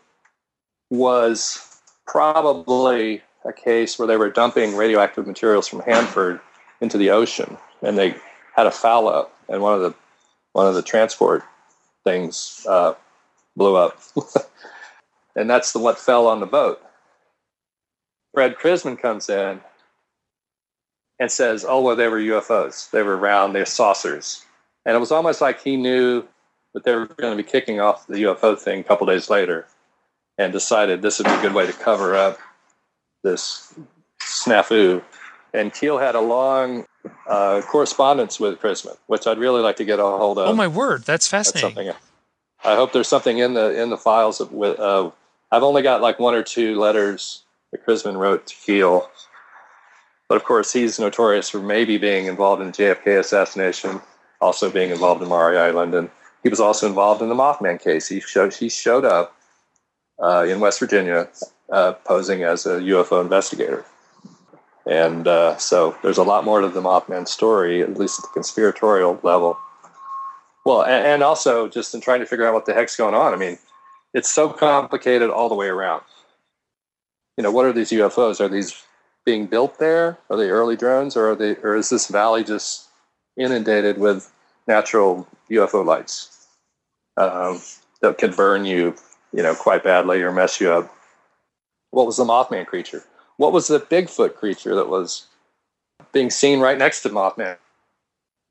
[0.89, 6.39] was probably a case where they were dumping radioactive materials from Hanford
[6.79, 8.15] into the ocean, and they
[8.55, 9.93] had a foul up, and one of the
[10.59, 11.41] one of the transport
[12.03, 12.93] things uh,
[13.55, 13.97] blew up,
[15.37, 16.81] and that's the what fell on the boat.
[18.33, 19.61] Fred Crisman comes in
[21.17, 22.91] and says, "Oh, well, they were UFOs.
[22.91, 23.55] They were round.
[23.55, 24.43] They're saucers."
[24.85, 26.25] And it was almost like he knew
[26.73, 29.65] that they were going to be kicking off the UFO thing a couple days later,
[30.37, 32.37] and decided this would be a good way to cover up
[33.23, 33.73] this
[34.21, 35.01] snafu.
[35.53, 36.85] And Keel had a long
[37.27, 40.47] uh, correspondence with Crisman, which I'd really like to get a hold of.
[40.47, 41.75] Oh my word, that's fascinating.
[41.75, 42.03] That's something.
[42.63, 44.79] I hope there's something in the in the files of, with.
[44.79, 45.11] Uh,
[45.51, 49.09] I've only got like one or two letters that Crisman wrote to Keel,
[50.27, 54.01] but of course he's notorious for maybe being involved in the JFK assassination,
[54.41, 56.09] also being involved in Maury Island, and
[56.43, 58.07] he was also involved in the Mothman case.
[58.07, 59.35] He showed he showed up
[60.21, 61.29] uh, in West Virginia
[61.71, 63.85] uh, posing as a UFO investigator.
[64.89, 68.33] And uh, so there's a lot more to the Mothman story, at least at the
[68.33, 69.55] conspiratorial level.
[70.65, 73.31] Well, and, and also just in trying to figure out what the heck's going on.
[73.31, 73.59] I mean,
[74.15, 76.01] it's so complicated all the way around.
[77.37, 78.41] You know, what are these UFOs?
[78.41, 78.81] Are these
[79.25, 80.17] being built there?
[80.31, 82.87] Are they early drones, or are they, or is this valley just
[83.37, 84.31] inundated with
[84.67, 86.47] natural UFO lights
[87.15, 87.61] um,
[88.01, 88.95] that can burn you,
[89.33, 90.91] you know, quite badly or mess you up?
[91.91, 93.03] What was the Mothman creature?
[93.39, 95.27] What was the Bigfoot creature that was
[96.11, 97.55] being seen right next to Mothman?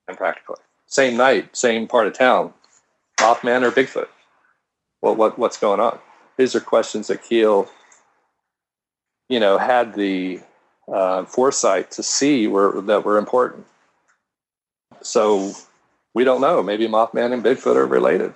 [0.08, 2.54] And practically same night, same part of town,
[3.18, 4.08] Mothman or Bigfoot?
[5.02, 5.98] Well, what what's going on?
[6.38, 7.68] These are questions that Keel,
[9.28, 10.40] you know, had the
[10.90, 13.66] uh, foresight to see were that were important.
[15.02, 15.52] So
[16.14, 16.62] we don't know.
[16.62, 18.32] Maybe Mothman and Bigfoot are related.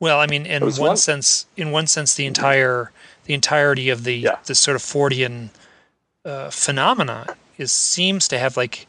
[0.00, 2.90] Well, I mean, in one, one, sense, in one sense, the entire
[3.26, 4.38] the entirety of the yeah.
[4.44, 5.50] the sort of Fortean
[6.28, 8.86] uh, phenomena is seems to have like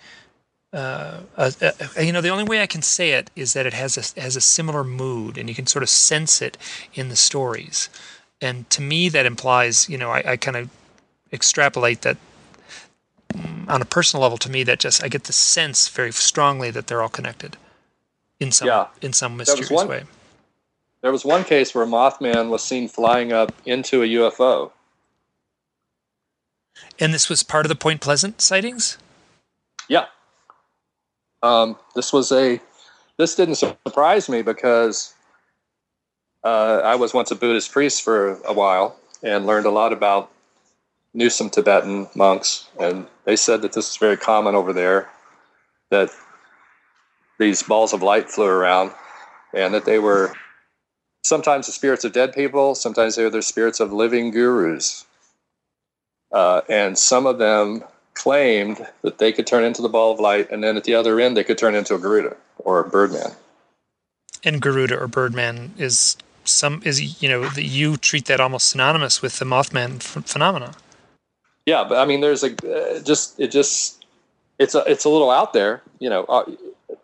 [0.74, 3.74] uh, a, a, you know the only way I can say it is that it
[3.74, 6.58] has a has a similar mood and you can sort of sense it
[6.94, 7.90] in the stories
[8.42, 10.70] and to me that implies you know I, I kind of
[11.32, 12.18] extrapolate that
[13.34, 16.70] mm, on a personal level to me that just I get the sense very strongly
[16.72, 17.58] that they're all connected
[18.40, 18.88] in some yeah.
[19.02, 20.04] in some mysterious one, way.
[21.02, 24.72] There was one case where Mothman was seen flying up into a UFO
[27.00, 28.98] and this was part of the Point Pleasant sightings?
[29.88, 30.06] Yeah.
[31.42, 32.60] Um, this was a,
[33.18, 35.14] this didn't surprise me because
[36.44, 40.32] uh, I was once a Buddhist priest for a while and learned a lot about
[41.14, 45.10] knew some Tibetan monks, and they said that this is very common over there,
[45.90, 46.10] that
[47.40, 48.92] these balls of light flew around,
[49.54, 50.34] and that they were
[51.24, 55.06] sometimes the spirits of dead people, sometimes they were the spirits of living gurus.
[56.32, 60.50] Uh, and some of them claimed that they could turn into the ball of light,
[60.52, 63.32] and then at the other end, they could turn into a Garuda or a Birdman.
[64.44, 69.22] And Garuda or Birdman is some is you know that you treat that almost synonymous
[69.22, 70.74] with the Mothman phenomena.
[71.66, 74.06] Yeah, but I mean, there's a uh, just it just
[74.58, 75.82] it's a it's a little out there.
[76.00, 76.46] You know, are,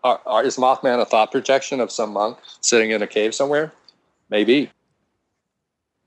[0.04, 3.72] are, are, is Mothman a thought projection of some monk sitting in a cave somewhere?
[4.30, 4.72] Maybe.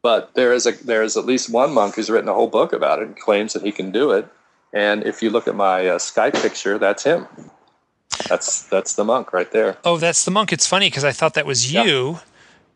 [0.02, 2.72] But there is a there is at least one monk who's written a whole book
[2.72, 4.28] about it and claims that he can do it.
[4.72, 7.26] And if you look at my uh, Skype picture, that's him.
[8.28, 9.78] That's that's the monk right there.
[9.84, 10.52] Oh, that's the monk.
[10.52, 12.12] It's funny because I thought that was you.
[12.12, 12.20] Yeah.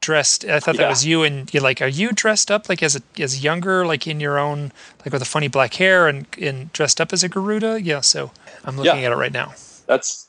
[0.00, 0.88] Dressed, I thought that yeah.
[0.88, 4.08] was you, and you're like, are you dressed up like as a as younger, like
[4.08, 4.72] in your own,
[5.04, 7.80] like with a funny black hair and and dressed up as a Garuda?
[7.80, 8.00] Yeah.
[8.00, 8.32] So
[8.64, 9.06] I'm looking yeah.
[9.06, 9.54] at it right now.
[9.86, 10.26] That's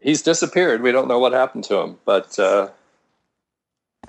[0.00, 0.80] he's disappeared.
[0.80, 2.68] We don't know what happened to him, but uh,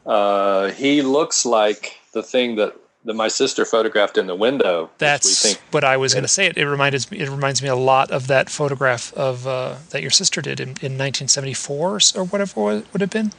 [0.10, 4.90] uh, he looks like the thing that, that my sister photographed in the window.
[4.98, 6.48] That's what I was going to say.
[6.48, 7.20] It, it reminds me.
[7.20, 10.70] It reminds me a lot of that photograph of uh, that your sister did in,
[10.70, 13.32] in 1974 or whatever it would have been.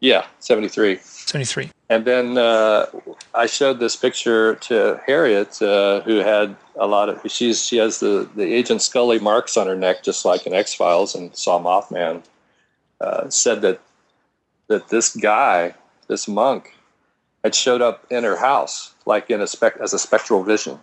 [0.00, 0.98] Yeah, 73.
[1.02, 1.70] 73.
[1.90, 2.86] And then uh,
[3.34, 7.20] I showed this picture to Harriet, uh, who had a lot of.
[7.30, 10.72] She's she has the the Agent Scully marks on her neck, just like in X
[10.72, 12.22] Files, and saw Mothman.
[13.00, 13.80] Uh, said that
[14.68, 15.74] that this guy,
[16.08, 16.74] this monk,
[17.42, 20.78] had showed up in her house, like in a spec as a spectral vision.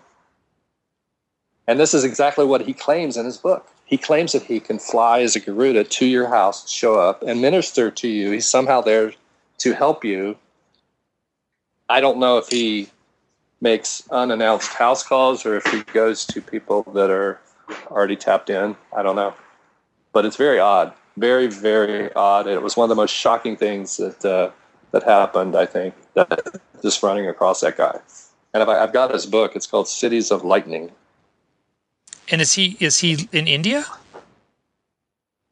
[1.67, 3.67] And this is exactly what he claims in his book.
[3.85, 7.41] He claims that he can fly as a Garuda to your house, show up, and
[7.41, 8.31] minister to you.
[8.31, 9.13] He's somehow there
[9.59, 10.37] to help you.
[11.89, 12.89] I don't know if he
[13.59, 17.39] makes unannounced house calls or if he goes to people that are
[17.87, 18.75] already tapped in.
[18.95, 19.33] I don't know.
[20.13, 20.93] But it's very odd.
[21.17, 22.47] Very, very odd.
[22.47, 24.51] And it was one of the most shocking things that uh,
[24.91, 27.99] that happened, I think, that just running across that guy.
[28.53, 29.55] And I've got his book.
[29.55, 30.91] It's called Cities of Lightning.
[32.29, 33.85] And is he is he in India?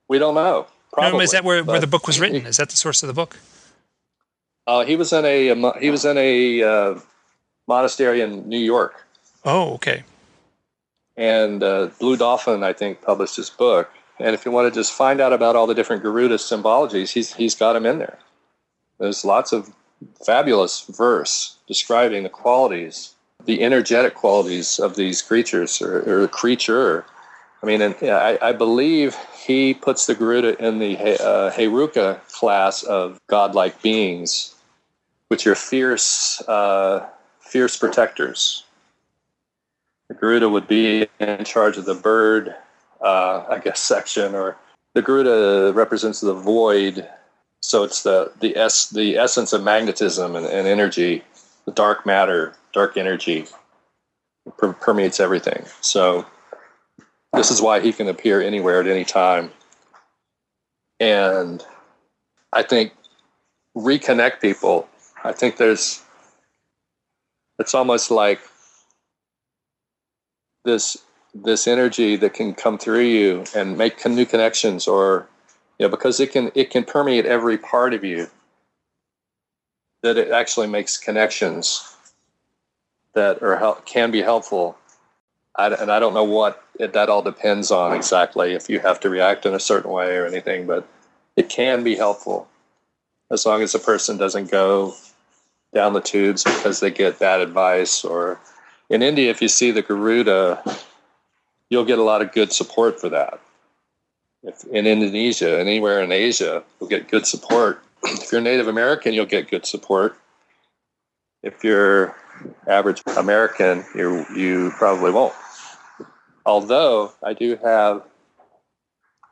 [0.08, 0.68] We don't know.
[0.92, 2.48] Probably, no, is that where, where the book was written?
[2.48, 3.38] Is that the source of the book?
[4.66, 7.00] Uh, he was in a he was in a uh,
[7.68, 9.06] monastery in New York.
[9.46, 10.04] Oh, okay.
[11.16, 13.92] And uh, Blue Dolphin, I think, published his book.
[14.20, 17.34] And if you want to just find out about all the different Garuda symbologies, he's
[17.34, 18.20] he's got them in there.
[19.00, 19.74] There's lots of
[20.26, 23.16] fabulous verse describing the qualities
[23.46, 27.06] the energetic qualities of these creatures or, or creature.
[27.64, 32.84] I mean, and, I, I, believe he puts the Garuda in the uh, Heruka class
[32.84, 34.56] of godlike beings,
[35.28, 37.06] which are fierce, uh,
[37.40, 38.64] fierce protectors.
[40.08, 42.56] The Garuda would be in charge of the bird,
[43.02, 44.58] uh, I guess, section, or
[44.94, 47.08] the Garuda represents the void.
[47.62, 51.24] So it's the the s the essence of magnetism and, and energy,
[51.66, 53.46] the dark matter dark energy
[54.58, 55.66] per- permeates everything.
[55.82, 56.26] So
[57.34, 59.52] this is why he can appear anywhere at any time.
[61.00, 61.64] And
[62.54, 62.94] I think
[63.76, 64.88] reconnect people.
[65.24, 66.04] I think there's
[67.60, 68.40] it's almost like
[70.66, 70.98] this
[71.34, 75.28] this energy that can come through you and make new connections or
[75.78, 78.28] you know because it can it can permeate every part of you
[80.02, 81.96] that it actually makes connections
[83.14, 84.78] that are can be helpful.
[85.56, 89.00] I, and I don't know what it, that all depends on exactly if you have
[89.02, 90.88] to react in a certain way or anything, but
[91.36, 92.48] it can be helpful
[93.32, 94.94] as long as the person doesn't go
[95.74, 98.04] down the tubes because they get bad advice.
[98.06, 98.40] Or
[98.90, 100.64] in India, if you see the Garuda,
[101.70, 103.40] you'll get a lot of good support for that.
[104.44, 107.84] If in Indonesia, and anywhere in Asia, you'll get good support.
[108.04, 110.18] If you're Native American, you'll get good support.
[111.44, 112.16] If you're
[112.68, 115.34] average American, you you probably won't.
[116.46, 118.04] Although I do have,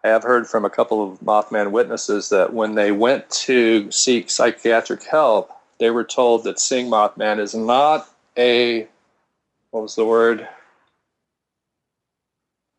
[0.04, 4.30] I have heard from a couple of Mothman witnesses that when they went to seek
[4.30, 8.88] psychiatric help, they were told that seeing Mothman is not a,
[9.72, 10.48] what was the word?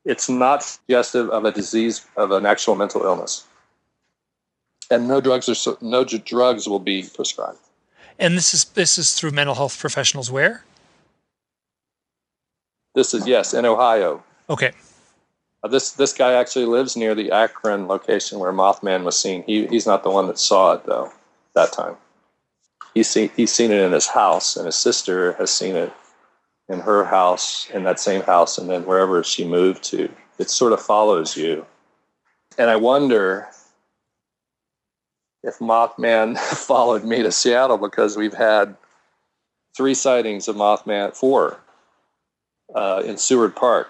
[0.09, 3.45] It's not suggestive of a disease of an actual mental illness,
[4.91, 7.59] and no drugs are no drugs will be prescribed.
[8.19, 10.65] And this is this is through mental health professionals where?
[12.95, 14.25] This is yes in Ohio.
[14.49, 14.73] Okay.
[15.63, 19.43] Uh, this this guy actually lives near the Akron location where Mothman was seen.
[19.43, 21.13] He he's not the one that saw it though.
[21.53, 21.97] That time,
[22.95, 25.93] he's seen he's seen it in his house, and his sister has seen it
[26.69, 30.11] in her house, in that same house, and then wherever she moved to.
[30.39, 31.67] It sort of follows you,
[32.57, 33.49] and I wonder
[35.43, 38.77] if Mothman followed me to Seattle because we've had
[39.77, 41.61] three sightings of Mothman, four
[42.75, 43.89] uh, in Seward Park,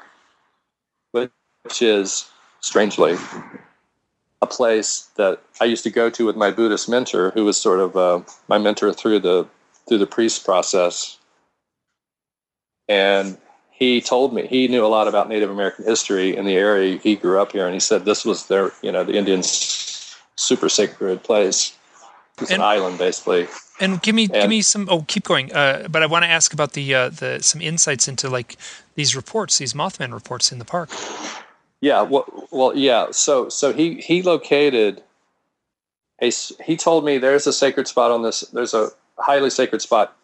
[1.12, 3.16] which is strangely
[4.40, 7.80] a place that I used to go to with my Buddhist mentor, who was sort
[7.80, 9.46] of uh, my mentor through the
[9.88, 11.17] through the priest process,
[12.88, 13.36] and
[13.70, 16.98] he told me he knew a lot about Native American history in the area.
[16.98, 20.68] He grew up here, and he said this was their, you know, the Indians super
[20.68, 21.76] sacred place.
[22.40, 23.48] It's and, an island, basically.
[23.80, 24.88] And give me and, give me some.
[24.90, 25.52] Oh, keep going.
[25.52, 28.56] Uh, but I want to ask about the uh, the some insights into like
[28.94, 30.90] these reports, these Mothman reports in the park.
[31.80, 32.02] Yeah.
[32.02, 33.12] Well, well, yeah.
[33.12, 35.02] So so he he located.
[36.20, 36.32] A,
[36.64, 38.40] he told me there's a sacred spot on this.
[38.40, 40.16] There's a highly sacred spot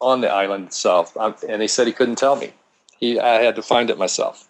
[0.00, 2.52] on the island itself, um, and he said he couldn't tell me.
[2.98, 4.48] He I had to find it myself.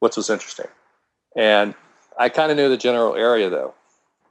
[0.00, 0.68] Which was interesting,
[1.36, 1.74] and
[2.18, 3.74] I kind of knew the general area though.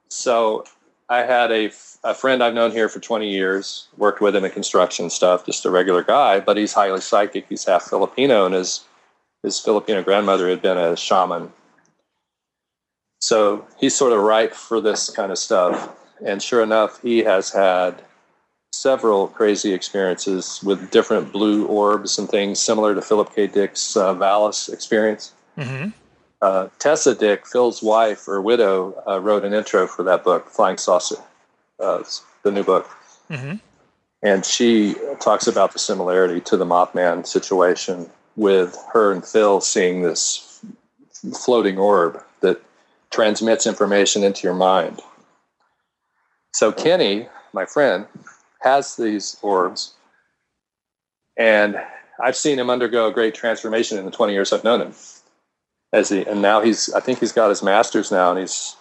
[0.09, 0.65] So
[1.09, 1.71] I had a,
[2.03, 5.65] a friend I've known here for 20 years, worked with him in construction stuff, just
[5.65, 7.45] a regular guy, but he's highly psychic.
[7.47, 8.83] He's half Filipino, and his,
[9.41, 11.53] his Filipino grandmother had been a shaman.
[13.21, 15.95] So he's sort of ripe for this kind of stuff.
[16.25, 18.03] and sure enough, he has had
[18.77, 23.47] several crazy experiences with different blue orbs and things similar to Philip K.
[23.47, 25.33] Dick's uh, Valis experience.
[25.57, 25.89] Mm-hmm.
[26.41, 30.77] Uh, Tessa Dick, Phil's wife or widow, uh, wrote an intro for that book, Flying
[30.77, 31.17] Saucer,
[31.79, 32.03] uh,
[32.43, 32.87] the new book.
[33.31, 33.55] Mm-hmm.
[34.21, 40.03] And she talks about the similarity to the Mothman situation with her and Phil seeing
[40.03, 40.63] this
[41.33, 42.61] floating orb that
[43.09, 45.01] transmits information into your mind.
[46.53, 48.05] So Kenny, my friend,
[48.61, 49.93] has these orbs,
[51.37, 51.79] and
[52.19, 54.93] I've seen him undergo a great transformation in the 20 years I've known him.
[55.93, 58.75] As he and now he's, I think he's got his master's now, and he's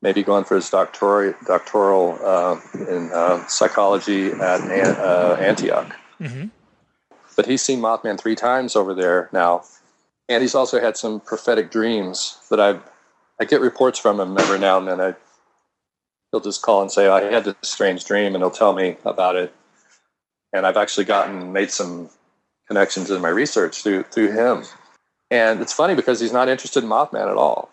[0.00, 4.60] maybe going for his doctoral doctoral uh, in uh, psychology at
[4.98, 5.96] uh, Antioch.
[6.20, 6.46] Mm-hmm.
[7.34, 9.64] But he's seen Mothman three times over there now,
[10.28, 12.78] and he's also had some prophetic dreams that I
[13.40, 15.00] I get reports from him every now and then.
[15.00, 15.14] I
[16.32, 19.36] he'll just call and say, I had this strange dream, and he'll tell me about
[19.36, 19.54] it.
[20.52, 22.10] And I've actually gotten made some
[22.66, 24.64] connections in my research through through him.
[25.30, 27.70] And it's funny because he's not interested in Mothman at all.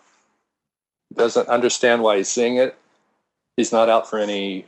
[1.08, 2.76] He doesn't understand why he's seeing it.
[3.56, 4.64] He's not out for any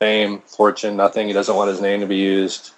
[0.00, 1.28] fame, fortune, nothing.
[1.28, 2.72] He doesn't want his name to be used.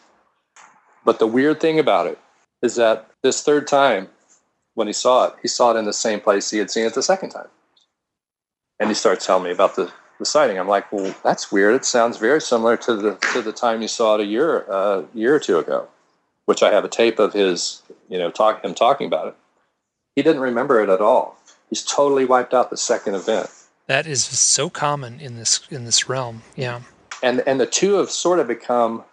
[1.04, 2.18] But the weird thing about it
[2.62, 4.09] is that this third time,
[4.74, 6.94] when he saw it, he saw it in the same place he had seen it
[6.94, 7.48] the second time.
[8.78, 10.58] And he starts telling me about the the sighting.
[10.58, 11.74] I'm like, well, that's weird.
[11.74, 15.02] It sounds very similar to the to the time you saw it a year uh,
[15.14, 15.88] year or two ago,
[16.46, 19.34] which I have a tape of his, you know, talk him talking about it.
[20.16, 21.38] He didn't remember it at all.
[21.70, 23.50] He's totally wiped out the second event.
[23.86, 26.42] That is so common in this in this realm.
[26.56, 26.80] Yeah.
[27.22, 29.04] And and the two have sort of become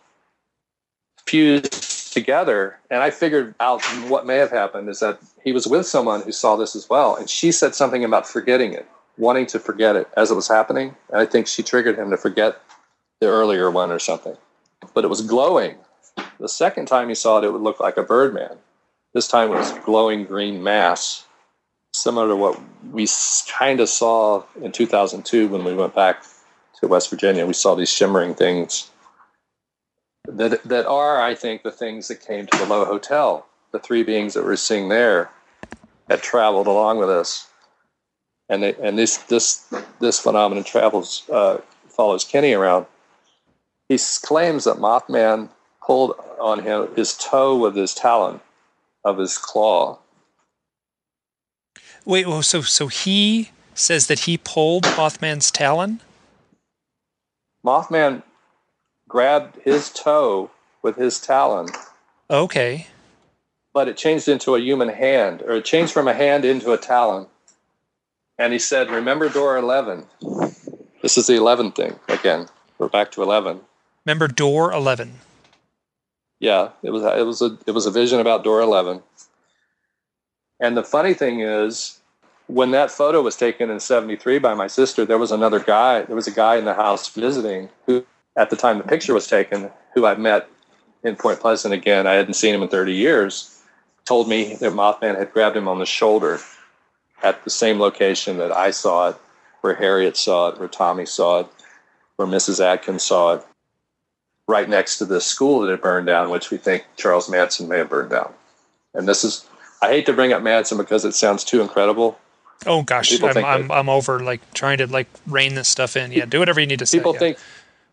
[1.26, 2.80] fused together.
[2.90, 6.32] And I figured out what may have happened is that he was with someone who
[6.32, 8.88] saw this as well, and she said something about forgetting it
[9.18, 10.96] wanting to forget it as it was happening.
[11.10, 12.62] And I think she triggered him to forget
[13.22, 14.36] the earlier one or something.
[14.94, 15.76] But it was glowing.
[16.40, 18.58] The second time he saw it, it would look like a birdman.
[19.14, 21.26] This time it was glowing green mass,
[21.94, 22.60] similar to what
[22.92, 23.08] we
[23.48, 26.24] kind of saw in 2002 when we went back
[26.80, 27.46] to West Virginia.
[27.46, 28.92] We saw these shimmering things
[30.28, 33.46] that, that are, I think, the things that came to the Lowe Hotel.
[33.72, 35.30] The three beings that we're seeing there
[36.10, 37.48] had traveled along with us
[38.50, 39.66] and they, and this this
[40.00, 42.86] this phenomenon travels uh, follows Kenny around.
[43.90, 45.50] He claims that Mothman
[45.86, 48.40] pulled on him his toe with his talon
[49.04, 50.00] of his claw.
[52.06, 56.02] Wait, well, so so he says that he pulled Mothman's talon.
[57.66, 58.24] Mothman
[59.10, 61.68] grabbed his toe with his talon.
[62.30, 62.88] Okay.
[63.74, 66.78] But it changed into a human hand, or it changed from a hand into a
[66.78, 67.28] talon
[68.38, 70.06] and he said, Remember door 11.
[71.02, 72.48] This is the 11 thing again.
[72.78, 73.62] We're back to 11.
[74.06, 75.14] Remember door 11.
[76.40, 79.02] Yeah, it was it was a it was a vision about door 11.
[80.60, 82.00] And the funny thing is
[82.48, 86.16] when that photo was taken in 73 by my sister, there was another guy, there
[86.16, 88.06] was a guy in the house visiting who
[88.38, 90.48] at the time the picture was taken, who I met
[91.04, 92.06] in Point Pleasant again.
[92.06, 93.52] I hadn't seen him in 30 years.
[94.04, 96.40] Told me that Mothman had grabbed him on the shoulder
[97.24, 99.16] at the same location that I saw it,
[99.62, 101.48] where Harriet saw it, where Tommy saw it,
[102.18, 102.64] where Mrs.
[102.64, 103.46] Atkins saw it,
[104.48, 107.80] right next to the school that had burned down, which we think Charles Manson may
[107.80, 108.34] have burned down.
[108.94, 109.48] And this is,
[109.82, 112.20] I hate to bring up Manson because it sounds too incredible.
[112.66, 116.12] Oh gosh, I'm, I'm, I'm, over like trying to like rein this stuff in.
[116.12, 116.98] Yeah, do whatever you need to say.
[116.98, 117.20] People yeah.
[117.20, 117.38] think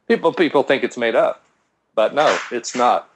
[0.08, 1.42] people people think it's made up,
[1.94, 3.08] but no, it's not.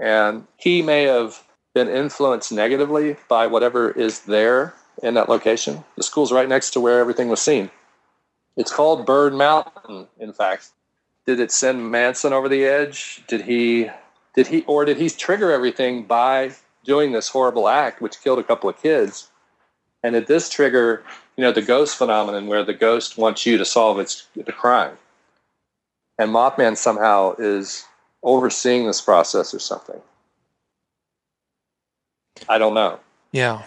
[0.00, 1.42] And he may have
[1.74, 5.84] been influenced negatively by whatever is there in that location.
[5.96, 7.70] The school's right next to where everything was seen.
[8.56, 10.70] It's called Bird Mountain, in fact.
[11.26, 13.24] Did it send Manson over the edge?
[13.28, 13.90] Did he
[14.34, 16.52] did he or did he trigger everything by
[16.84, 19.30] doing this horrible act which killed a couple of kids?
[20.02, 21.04] And did this trigger,
[21.36, 24.96] you know, the ghost phenomenon where the ghost wants you to solve its the crime?
[26.18, 27.84] And Mothman somehow is
[28.22, 30.00] overseeing this process or something.
[32.48, 33.00] I don't know.
[33.32, 33.64] Yeah.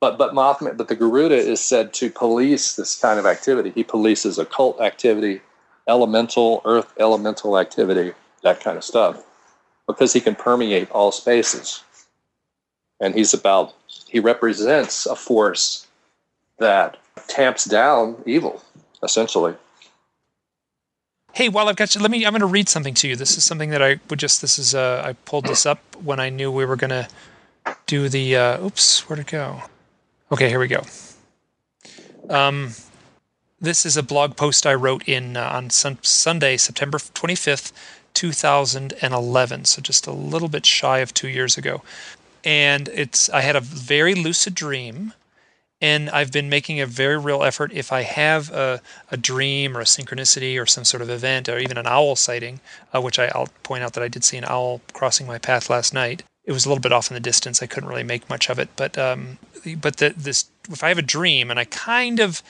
[0.00, 3.70] But but Mothman, but the Garuda is said to police this kind of activity.
[3.74, 5.40] He polices occult activity,
[5.88, 9.24] elemental earth elemental activity, that kind of stuff,
[9.86, 11.84] because he can permeate all spaces.
[13.00, 13.74] And he's about
[14.08, 15.86] he represents a force
[16.58, 16.98] that
[17.28, 18.62] tamps down evil,
[19.02, 19.54] essentially.
[21.34, 22.26] Hey, while I've got you, let me.
[22.26, 23.16] I'm going to read something to you.
[23.16, 24.42] This is something that I would just.
[24.42, 24.74] This is.
[24.74, 27.08] Uh, I pulled this up when I knew we were going to
[27.86, 29.62] do the, uh, oops, where'd it go?
[30.30, 30.82] Okay, here we go.
[32.30, 32.74] Um,
[33.60, 37.72] This is a blog post I wrote in uh, on sun- Sunday, September 25th,
[38.14, 39.64] 2011.
[39.66, 41.82] So just a little bit shy of two years ago.
[42.44, 45.12] And it's I had a very lucid dream
[45.80, 47.72] and I've been making a very real effort.
[47.72, 51.58] If I have a, a dream or a synchronicity or some sort of event or
[51.58, 52.60] even an owl sighting,
[52.94, 55.70] uh, which I, will point out that I did see an owl crossing my path
[55.70, 56.24] last night.
[56.44, 57.62] It was a little bit off in the distance.
[57.62, 59.38] I couldn't really make much of it, but um,
[59.80, 62.42] but the, this if I have a dream and I kind of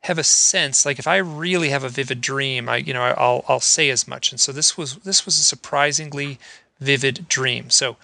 [0.00, 3.44] have a sense, like if I really have a vivid dream, I you know I'll
[3.48, 4.32] I'll say as much.
[4.32, 6.38] And so this was this was a surprisingly
[6.80, 7.70] vivid dream.
[7.70, 7.96] So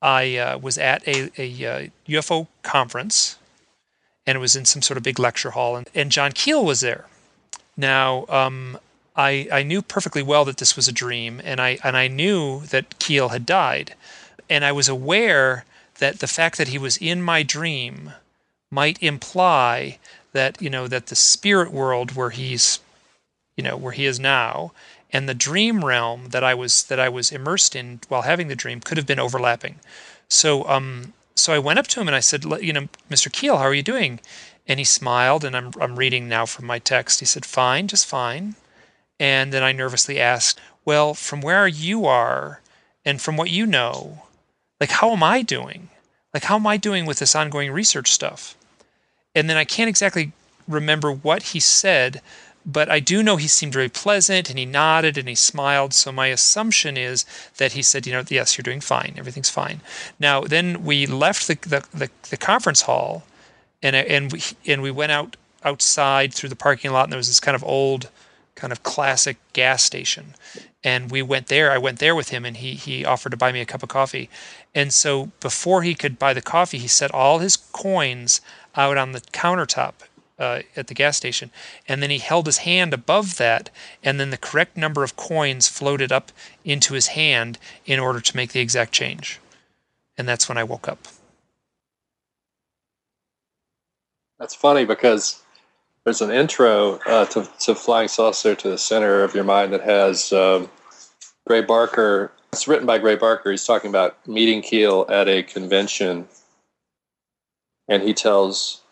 [0.00, 3.38] I uh, was at a, a uh, UFO conference
[4.26, 6.80] and it was in some sort of big lecture hall, and, and John Keel was
[6.80, 7.06] there.
[7.76, 8.78] Now, um,
[9.16, 12.60] I I knew perfectly well that this was a dream, and I and I knew
[12.66, 13.94] that Keel had died,
[14.52, 15.64] and I was aware
[15.98, 18.12] that the fact that he was in my dream
[18.70, 19.98] might imply
[20.32, 22.80] that you know that the spirit world where he's
[23.56, 24.72] you know where he is now
[25.10, 28.56] and the dream realm that I was that I was immersed in while having the
[28.56, 29.80] dream could have been overlapping.
[30.28, 33.32] So um so I went up to him and I said, you know, Mr.
[33.32, 34.20] Keel, how are you doing?
[34.68, 37.20] And he smiled, and I'm, I'm reading now from my text.
[37.20, 38.54] He said, fine, just fine.
[39.18, 42.60] And then I nervously asked, well, from where you are
[43.04, 44.22] and from what you know,
[44.82, 45.90] like, how am I doing?
[46.34, 48.56] Like, how am I doing with this ongoing research stuff?
[49.32, 50.32] And then I can't exactly
[50.66, 52.20] remember what he said,
[52.66, 55.94] but I do know he seemed very pleasant and he nodded and he smiled.
[55.94, 57.24] So my assumption is
[57.58, 59.14] that he said, you know, yes, you're doing fine.
[59.16, 59.82] Everything's fine.
[60.18, 63.22] Now, then we left the, the, the, the conference hall
[63.84, 67.28] and, and, we, and we went out outside through the parking lot and there was
[67.28, 68.08] this kind of old,
[68.56, 70.34] kind of classic gas station.
[70.84, 71.70] And we went there.
[71.70, 73.88] I went there with him and he, he offered to buy me a cup of
[73.88, 74.28] coffee.
[74.74, 78.40] And so before he could buy the coffee, he set all his coins
[78.74, 79.92] out on the countertop
[80.38, 81.50] uh, at the gas station.
[81.86, 83.70] And then he held his hand above that,
[84.02, 86.32] and then the correct number of coins floated up
[86.64, 89.40] into his hand in order to make the exact change.
[90.16, 90.98] And that's when I woke up.
[94.38, 95.40] That's funny because
[96.04, 99.82] there's an intro uh, to, to Flying Saucer to the Center of Your Mind that
[99.82, 100.68] has um,
[101.46, 102.32] Gray Barker.
[102.52, 103.50] It's written by Gray Barker.
[103.50, 106.28] He's talking about meeting Keel at a convention.
[107.88, 108.82] And he tells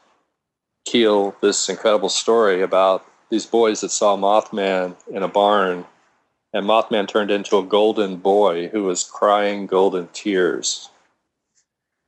[0.87, 5.85] Keel this incredible story about these boys that saw Mothman in a barn,
[6.53, 10.89] and Mothman turned into a golden boy who was crying golden tears.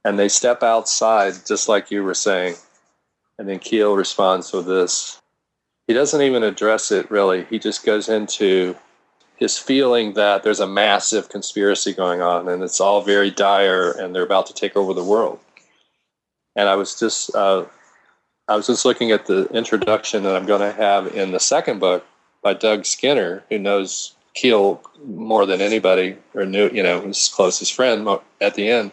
[0.05, 2.57] And they step outside, just like you were saying.
[3.39, 5.21] And then Keel responds with this.
[5.87, 7.45] He doesn't even address it really.
[7.45, 8.75] He just goes into
[9.43, 14.15] his feeling that there's a massive conspiracy going on and it's all very dire and
[14.15, 15.41] they're about to take over the world.
[16.55, 17.65] And I was just uh,
[18.47, 21.81] I was just looking at the introduction that I'm going to have in the second
[21.81, 22.07] book
[22.41, 27.75] by Doug Skinner, who knows Keel more than anybody, or knew, you know, his closest
[27.75, 28.09] friend
[28.41, 28.93] at the end.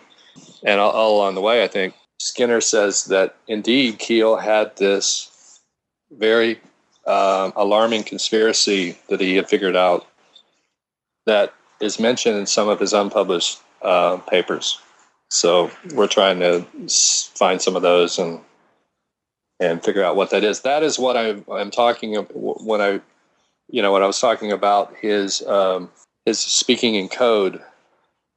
[0.64, 5.62] And all, all along the way, I think Skinner says that indeed Keel had this
[6.12, 6.60] very
[7.06, 10.09] uh, alarming conspiracy that he had figured out
[11.30, 14.80] that is mentioned in some of his unpublished uh, papers.
[15.30, 16.66] So we're trying to
[17.36, 18.42] find some of those and
[19.60, 20.62] and figure out what that is.
[20.62, 23.02] That is what I, am talking when I,
[23.70, 25.92] you know, when I was talking about his um,
[26.26, 27.62] his speaking in code.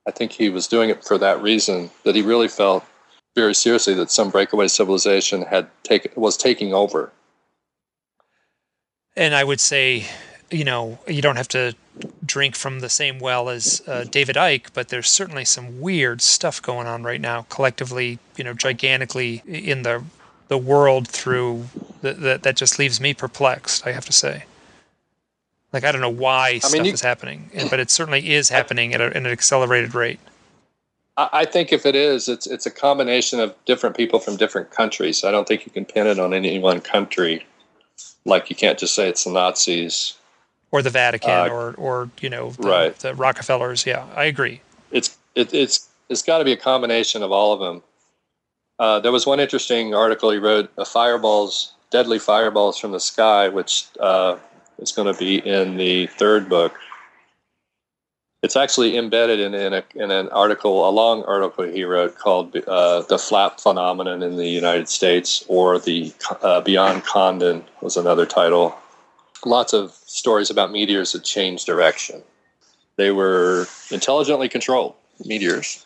[0.06, 2.84] I think he was doing it for that reason that he really felt
[3.34, 7.10] very seriously that some breakaway civilization had taken was taking over.
[9.16, 10.06] And I would say,
[10.52, 11.74] you know, you don't have to
[12.24, 16.60] drink from the same well as uh, David Icke, but there's certainly some weird stuff
[16.60, 20.04] going on right now, collectively, you know, gigantically in the
[20.48, 21.64] the world through
[22.02, 23.86] that that just leaves me perplexed.
[23.86, 24.44] I have to say.
[25.72, 28.50] Like I don't know why I stuff mean, you, is happening, but it certainly is
[28.50, 30.20] happening at, a, at an accelerated rate.
[31.16, 35.24] I think if it is, it's it's a combination of different people from different countries.
[35.24, 37.46] I don't think you can pin it on any one country.
[38.24, 40.14] Like you can't just say it's the Nazis
[40.72, 42.98] or the Vatican uh, or or you know the, right.
[42.98, 43.86] the Rockefellers.
[43.86, 44.60] Yeah, I agree.
[44.90, 47.82] It's it, it's it's got to be a combination of all of them.
[48.78, 53.48] Uh, there was one interesting article he wrote: uh, "Fireballs, deadly fireballs from the sky,"
[53.48, 54.36] which uh,
[54.78, 56.74] is going to be in the third book.
[58.42, 62.56] It's actually embedded in in, a, in an article, a long article he wrote called
[62.66, 66.12] uh, "The Flap Phenomenon in the United States," or the
[66.42, 68.74] uh, "Beyond Condon" was another title.
[69.44, 72.22] Lots of stories about meteors that changed direction.
[72.96, 75.84] They were intelligently controlled meteors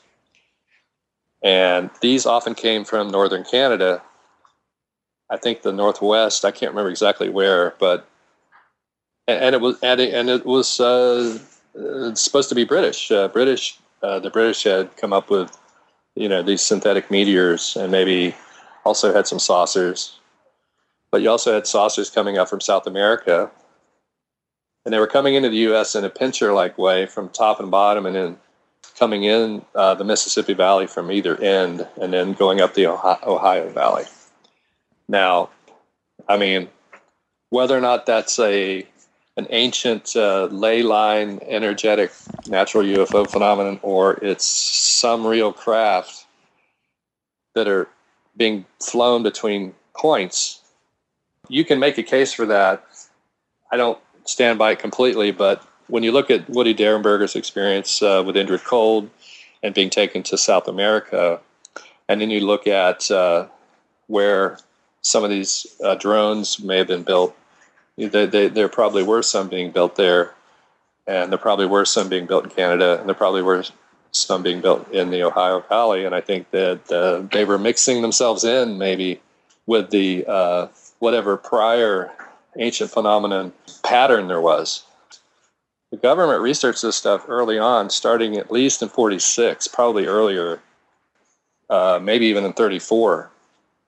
[1.46, 4.02] and these often came from northern Canada.
[5.30, 6.44] I think the Northwest.
[6.44, 8.06] I can't remember exactly where, but
[9.28, 11.38] and, it was and it, and it was uh,
[12.14, 13.10] supposed to be British.
[13.10, 13.78] Uh, British.
[14.02, 15.56] Uh, the British had come up with
[16.16, 18.34] you know these synthetic meteors and maybe
[18.84, 20.18] also had some saucers,
[21.10, 23.50] but you also had saucers coming up from South America,
[24.84, 25.94] and they were coming into the U.S.
[25.94, 28.36] in a pincher-like way from top and bottom, and then
[28.98, 33.18] coming in uh, the Mississippi Valley from either end, and then going up the Ohio,
[33.24, 34.04] Ohio Valley.
[35.08, 35.50] Now,
[36.28, 36.68] I mean,
[37.50, 38.86] whether or not that's a
[39.36, 42.10] an ancient uh, ley line energetic
[42.48, 46.26] natural UFO phenomenon or it's some real craft
[47.54, 47.88] that are
[48.36, 50.62] being flown between points,
[51.48, 52.84] you can make a case for that.
[53.70, 58.22] I don't stand by it completely, but when you look at Woody Derenberger's experience uh,
[58.26, 59.10] with Indrid Cold
[59.62, 61.40] and being taken to South America,
[62.08, 63.46] and then you look at uh,
[64.06, 64.58] where
[65.02, 67.36] some of these uh, drones may have been built,
[67.96, 70.34] they, they, there probably were some being built there,
[71.06, 73.64] and there probably were some being built in Canada, and there probably were
[74.10, 76.04] some being built in the Ohio Valley.
[76.04, 79.20] And I think that uh, they were mixing themselves in maybe
[79.66, 80.66] with the uh,
[80.98, 82.10] whatever prior
[82.58, 84.84] ancient phenomenon pattern there was
[85.90, 90.60] the government researched this stuff early on, starting at least in 46, probably earlier,
[91.70, 93.30] uh, maybe even in 34,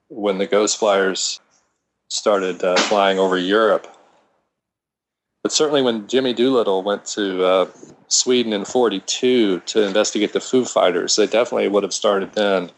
[0.07, 1.39] when the ghost flyers
[2.09, 3.87] started uh, flying over Europe.
[5.43, 7.67] But certainly when Jimmy Doolittle went to uh,
[8.07, 12.71] Sweden in 42 to investigate the Foo Fighters, they definitely would have started then.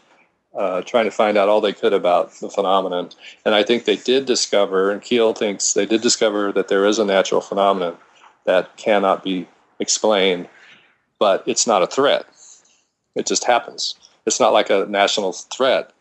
[0.54, 3.08] Uh, trying to find out all they could about the phenomenon.
[3.46, 6.98] And I think they did discover, and Keel thinks they did discover that there is
[6.98, 7.96] a natural phenomenon
[8.44, 9.48] that cannot be
[9.78, 10.48] explained,
[11.18, 12.26] but it's not a threat.
[13.14, 13.94] It just happens.
[14.26, 15.92] It's not like a national threat.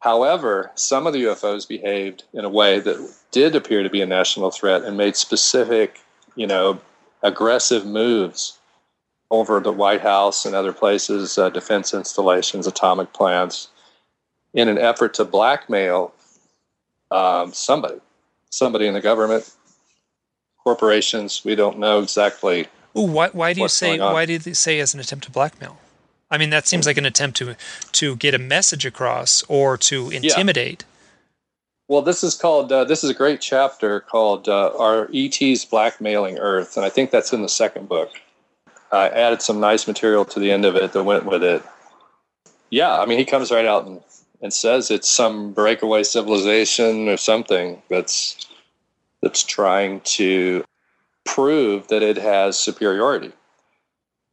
[0.00, 4.06] However, some of the UFOs behaved in a way that did appear to be a
[4.06, 6.00] national threat and made specific,
[6.34, 6.80] you know,
[7.22, 8.58] aggressive moves
[9.30, 13.68] over the White House and other places, uh, defense installations, atomic plants,
[14.52, 16.12] in an effort to blackmail
[17.10, 18.00] um, somebody,
[18.50, 19.52] somebody in the government,
[20.62, 21.42] corporations.
[21.44, 22.66] We don't know exactly.
[22.96, 25.78] Ooh, why, why do you say why do you say as an attempt to blackmail?
[26.30, 27.56] I mean, that seems like an attempt to
[27.92, 30.82] to get a message across or to intimidate.
[30.82, 30.86] Yeah.
[31.88, 32.70] Well, this is called.
[32.70, 37.10] Uh, this is a great chapter called uh, "Are ETs Blackmailing Earth?" and I think
[37.10, 38.10] that's in the second book.
[38.92, 41.62] I added some nice material to the end of it that went with it.
[42.70, 44.00] Yeah, I mean, he comes right out and,
[44.42, 48.46] and says it's some breakaway civilization or something that's
[49.22, 50.64] that's trying to
[51.24, 53.32] prove that it has superiority.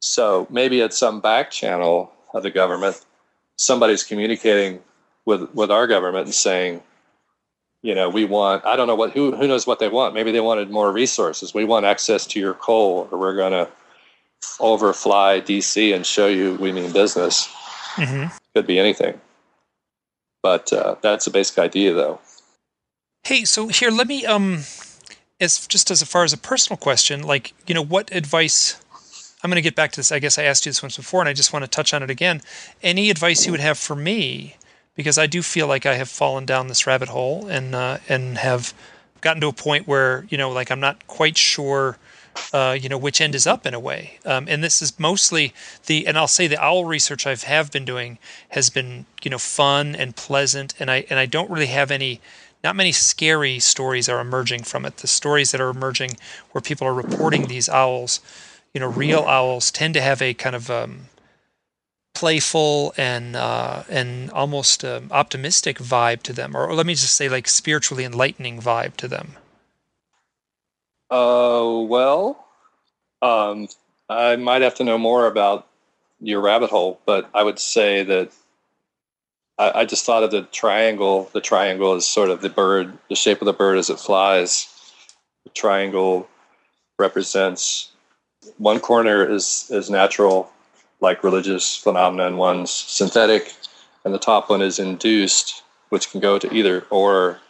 [0.00, 3.04] So maybe at some back channel of the government,
[3.56, 4.80] somebody's communicating
[5.24, 6.82] with with our government and saying,
[7.82, 10.14] you know, we want I don't know what who who knows what they want.
[10.14, 11.54] Maybe they wanted more resources.
[11.54, 13.68] We want access to your coal, or we're to
[14.60, 17.48] overfly DC and show you we mean business.
[17.94, 18.34] Mm-hmm.
[18.54, 19.20] Could be anything,
[20.42, 22.20] but uh, that's a basic idea, though.
[23.24, 24.60] Hey, so here, let me um,
[25.40, 28.80] as just as far as a personal question, like you know, what advice?
[29.42, 30.10] I'm going to get back to this.
[30.10, 32.02] I guess I asked you this once before, and I just want to touch on
[32.02, 32.42] it again.
[32.82, 34.56] Any advice you would have for me?
[34.96, 38.38] Because I do feel like I have fallen down this rabbit hole and uh, and
[38.38, 38.74] have
[39.20, 41.98] gotten to a point where you know, like I'm not quite sure.
[42.50, 45.52] Uh, you know which end is up in a way um, and this is mostly
[45.84, 48.16] the and i'll say the owl research i have been doing
[48.50, 52.22] has been you know fun and pleasant and i and i don't really have any
[52.64, 54.98] not many scary stories are emerging from it.
[54.98, 56.16] The stories that are emerging
[56.52, 58.20] where people are reporting these owls,
[58.74, 61.08] you know, real owls tend to have a kind of um,
[62.14, 67.14] playful and uh, and almost um, optimistic vibe to them, or, or, let me just
[67.14, 69.36] say, like spiritually enlightening vibe to them.
[71.10, 72.44] Uh, well,
[73.22, 73.68] um,
[74.08, 75.66] I might have to know more about
[76.20, 78.32] your rabbit hole, but I would say that
[79.58, 81.30] I, I just thought of the triangle.
[81.32, 84.68] The triangle is sort of the bird, the shape of the bird as it flies.
[85.44, 86.28] The triangle
[86.98, 87.90] represents
[88.56, 90.50] one corner is is natural,
[91.00, 93.54] like religious phenomena, and one's synthetic,
[94.04, 97.40] and the top one is induced, which can go to either or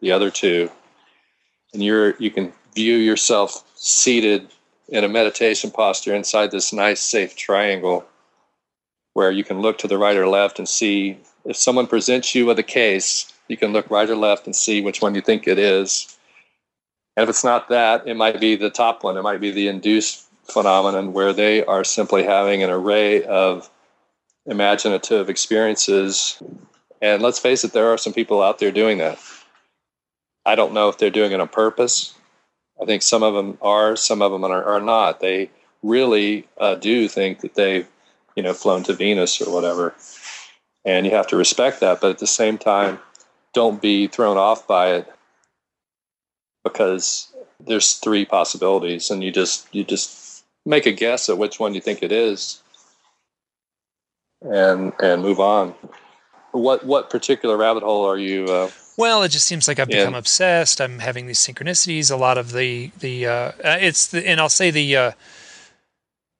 [0.00, 0.70] the other two.
[1.72, 4.48] And you're you can view yourself seated
[4.88, 8.04] in a meditation posture inside this nice safe triangle
[9.14, 12.46] where you can look to the right or left and see if someone presents you
[12.46, 15.46] with a case, you can look right or left and see which one you think
[15.46, 16.18] it is.
[17.16, 19.16] And if it's not that, it might be the top one.
[19.16, 23.70] It might be the induced phenomenon where they are simply having an array of
[24.46, 26.42] imaginative experiences.
[27.00, 29.18] And let's face it, there are some people out there doing that.
[30.44, 32.13] I don't know if they're doing it on purpose.
[32.80, 35.20] I think some of them are, some of them are, are not.
[35.20, 35.50] They
[35.82, 37.86] really uh, do think that they've,
[38.34, 39.94] you know, flown to Venus or whatever,
[40.84, 42.00] and you have to respect that.
[42.00, 42.98] But at the same time,
[43.52, 45.12] don't be thrown off by it
[46.64, 51.74] because there's three possibilities, and you just you just make a guess at which one
[51.74, 52.62] you think it is,
[54.42, 55.74] and and move on.
[56.50, 58.46] What what particular rabbit hole are you?
[58.46, 60.80] Uh, well, it just seems like I've become obsessed.
[60.80, 62.10] I'm having these synchronicities.
[62.10, 65.12] A lot of the the uh, uh, it's the and I'll say the uh,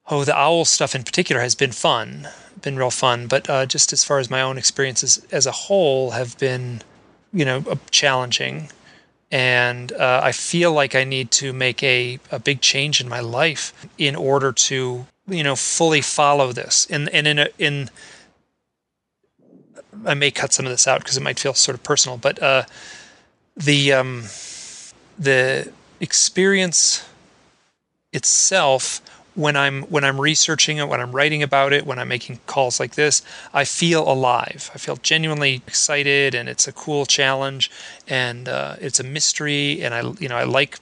[0.09, 2.29] oh the owl stuff in particular has been fun,
[2.61, 3.27] been real fun.
[3.27, 6.81] But uh, just as far as my own experiences as a whole have been,
[7.33, 8.69] you know, challenging,
[9.31, 13.19] and uh, I feel like I need to make a a big change in my
[13.19, 16.87] life in order to you know fully follow this.
[16.89, 17.89] And and in a, in
[20.05, 22.41] I may cut some of this out because it might feel sort of personal, but
[22.41, 22.63] uh,
[23.55, 24.23] the um,
[25.17, 27.07] the experience
[28.11, 29.01] itself
[29.35, 32.79] when I'm when I'm researching it, when I'm writing about it, when I'm making calls
[32.79, 33.21] like this,
[33.53, 34.71] I feel alive.
[34.73, 37.69] I feel genuinely excited, and it's a cool challenge,
[38.07, 40.79] and uh, it's a mystery, and I you know I like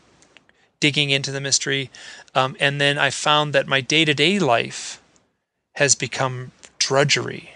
[0.80, 1.90] digging into the mystery,
[2.36, 5.02] um, and then I found that my day to day life
[5.76, 7.53] has become drudgery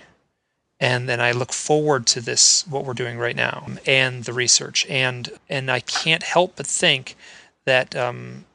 [0.80, 4.86] and then I look forward to this what we're doing right now and the research
[4.88, 7.16] and and I can't help but think
[7.66, 8.46] that um,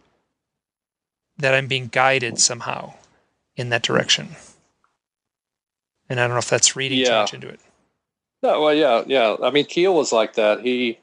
[1.38, 2.94] that I'm being guided somehow
[3.56, 4.30] in that direction.
[6.08, 7.06] And I don't know if that's reading yeah.
[7.06, 7.60] too much into it.
[8.42, 9.36] No, well, yeah, yeah.
[9.42, 10.60] I mean, Keel was like that.
[10.60, 10.98] He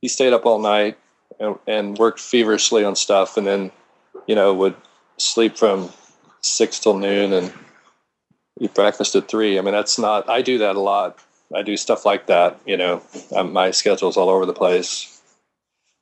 [0.00, 0.98] he stayed up all night
[1.38, 3.70] and, and worked feverishly on stuff, and then
[4.26, 4.74] you know would
[5.18, 5.90] sleep from
[6.40, 7.52] six till noon and
[8.60, 9.58] eat breakfast at three.
[9.58, 11.18] I mean, that's not, I do that a lot.
[11.54, 12.58] I do stuff like that.
[12.66, 13.02] You know,
[13.34, 15.20] um, my schedule's all over the place.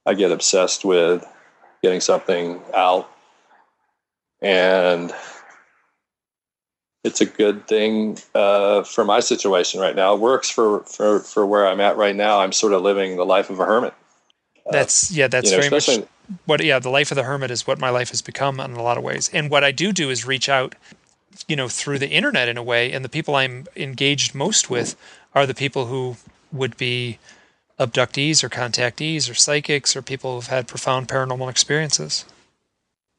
[0.04, 1.26] I get obsessed with
[1.82, 3.10] getting something out.
[4.40, 5.12] And
[7.04, 10.14] it's a good thing uh, for my situation right now.
[10.14, 12.40] It works for, for, for where I'm at right now.
[12.40, 13.94] I'm sort of living the life of a hermit.
[14.66, 16.08] Uh, that's, yeah, that's you know, very much
[16.46, 18.82] what, yeah, the life of the hermit is what my life has become in a
[18.82, 19.30] lot of ways.
[19.32, 20.74] And what I do do is reach out
[21.48, 24.96] you know through the internet in a way and the people i'm engaged most with
[25.34, 26.16] are the people who
[26.52, 27.18] would be
[27.78, 32.24] abductees or contactees or psychics or people who've had profound paranormal experiences.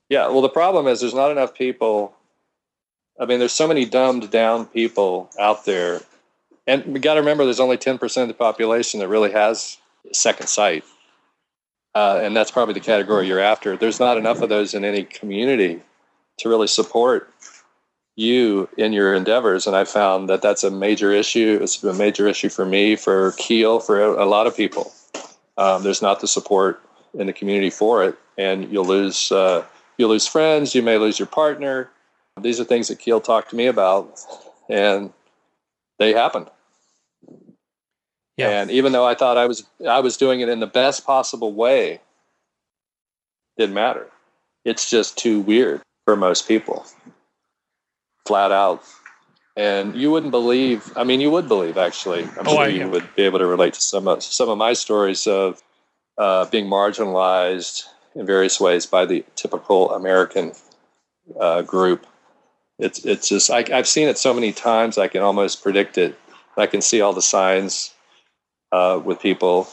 [0.09, 2.13] Yeah well the problem is there's not enough people.
[3.19, 6.01] I mean there's so many dumbed down people out there.
[6.65, 9.77] And we got to remember there's only 10% of the population that really has
[10.11, 10.83] second sight.
[11.95, 13.77] Uh, and that's probably the category you're after.
[13.77, 15.81] There's not enough of those in any community
[16.39, 17.31] to really support
[18.17, 19.67] you in your endeavors.
[19.67, 21.59] And I found that that's a major issue.
[21.61, 24.91] It's a major issue for me, for Keel, for a, lot of people.
[25.57, 26.81] Um, there's not the support
[27.13, 29.63] in the community for it, and you'll lose uh,
[29.97, 30.75] you'll lose friends.
[30.75, 31.89] You may lose your partner.
[32.41, 34.19] These are things that Keel talked to me about,
[34.69, 35.13] and
[35.99, 36.49] they happened.
[38.35, 38.49] Yeah.
[38.49, 41.53] And even though I thought I was I was doing it in the best possible
[41.53, 42.01] way,
[43.57, 44.07] didn't matter.
[44.65, 46.85] It's just too weird for most people
[48.27, 48.83] flat out.
[49.55, 50.91] And you wouldn't believe.
[50.95, 52.23] I mean, you would believe actually.
[52.23, 54.57] I'm oh, sure I, you would be able to relate to some of some of
[54.57, 55.63] my stories of
[56.17, 57.83] uh, being marginalized
[58.15, 60.51] in various ways by the typical American
[61.39, 62.05] uh, group.
[62.79, 64.97] It's it's just I, have seen it so many times.
[64.97, 66.17] I can almost predict it.
[66.55, 67.93] I can see all the signs
[68.71, 69.67] uh, with people,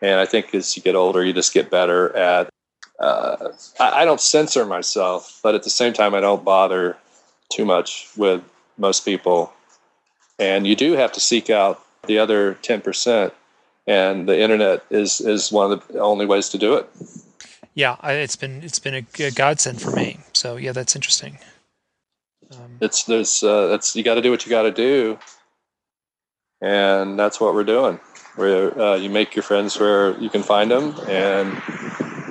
[0.00, 2.48] and I think as you get older, you just get better at.
[2.98, 6.96] Uh, I, I don't censor myself, but at the same time, I don't bother
[7.50, 8.42] too much with
[8.78, 9.52] most people.
[10.38, 13.32] And you do have to seek out the other 10%.
[13.86, 16.88] And the internet is, is one of the only ways to do it.
[17.76, 20.18] Yeah, it's been it's been a, godsend for me.
[20.32, 21.38] So yeah, that's interesting.
[22.50, 25.18] Um, it's there's uh, that's you got to do what you got to do,
[26.62, 28.00] and that's what we're doing.
[28.36, 31.48] Where uh, you make your friends where you can find them, and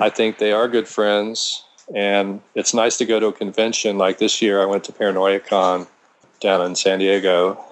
[0.00, 1.62] I think they are good friends.
[1.94, 4.60] And it's nice to go to a convention like this year.
[4.60, 5.86] I went to Paranoia Con
[6.40, 7.62] down in San Diego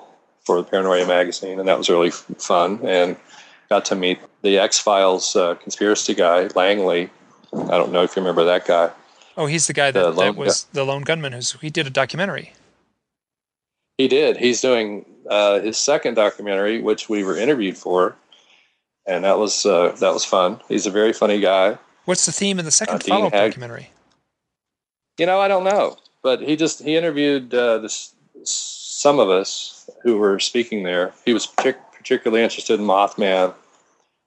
[0.45, 2.79] for the Paranoia magazine, and that was really fun.
[2.85, 3.17] And
[3.69, 7.11] got to meet the X Files uh, conspiracy guy, Langly.
[7.53, 8.91] I don't know if you remember that guy.
[9.37, 11.33] Oh, he's the guy that, the that was the lone gunman.
[11.33, 12.53] Who's he did a documentary.
[13.99, 14.37] He did.
[14.37, 18.17] He's doing uh, his second documentary, which we were interviewed for,
[19.07, 20.61] and that was uh, that was fun.
[20.69, 21.79] He's a very funny guy.
[22.05, 23.91] What's the theme in the second uh, follow-up Hag- documentary?
[25.19, 29.89] You know, I don't know, but he just he interviewed uh, this some of us
[30.03, 31.13] who were speaking there.
[31.25, 33.55] He was partic- particularly interested in Mothman,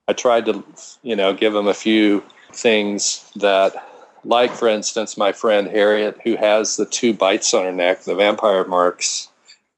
[0.07, 0.63] I tried to,
[1.03, 2.23] you know, give him a few
[2.53, 3.75] things that,
[4.23, 8.15] like for instance, my friend Harriet, who has the two bites on her neck, the
[8.15, 9.27] vampire marks,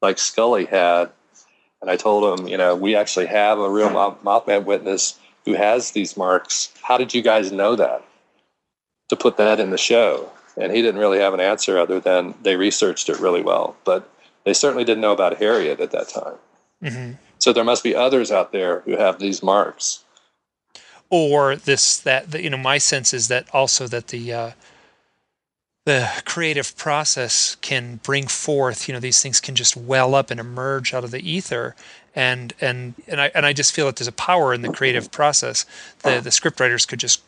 [0.01, 1.09] like Scully had.
[1.81, 5.91] And I told him, you know, we actually have a real Mothman witness who has
[5.91, 6.71] these marks.
[6.83, 8.03] How did you guys know that?
[9.09, 10.31] To put that in the show.
[10.59, 13.75] And he didn't really have an answer other than they researched it really well.
[13.85, 14.09] But
[14.43, 16.35] they certainly didn't know about Harriet at that time.
[16.83, 17.11] Mm-hmm.
[17.39, 20.03] So there must be others out there who have these marks.
[21.09, 24.51] Or this, that, the, you know, my sense is that also that the, uh,
[25.85, 30.39] the creative process can bring forth you know these things can just well up and
[30.39, 31.75] emerge out of the ether
[32.15, 35.09] and and and I and I just feel that there's a power in the creative
[35.09, 35.65] process
[36.03, 37.23] the the script writers could just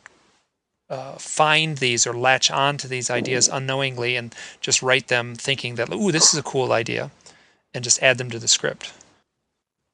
[0.92, 5.76] uh, find these or latch on to these ideas unknowingly and just write them thinking
[5.76, 7.10] that ooh this is a cool idea
[7.74, 8.94] and just add them to the script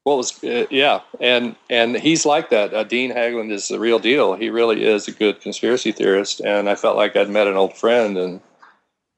[0.08, 2.72] well, uh, yeah, and and he's like that.
[2.72, 4.32] Uh, Dean Haglund is the real deal.
[4.32, 7.76] He really is a good conspiracy theorist, and I felt like I'd met an old
[7.76, 8.40] friend, and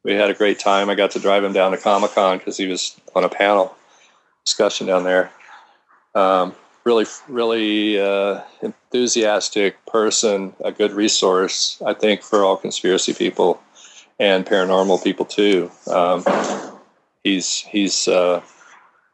[0.02, 0.90] we had a great time.
[0.90, 3.72] I got to drive him down to Comic Con because he was on a panel
[4.44, 5.30] discussion down there.
[6.16, 6.56] Um,
[6.90, 13.62] really, really uh, enthusiastic person, a good resource, I think, for all conspiracy people
[14.18, 15.70] and paranormal people too.
[15.86, 16.24] Um,
[17.22, 18.42] he's he's uh,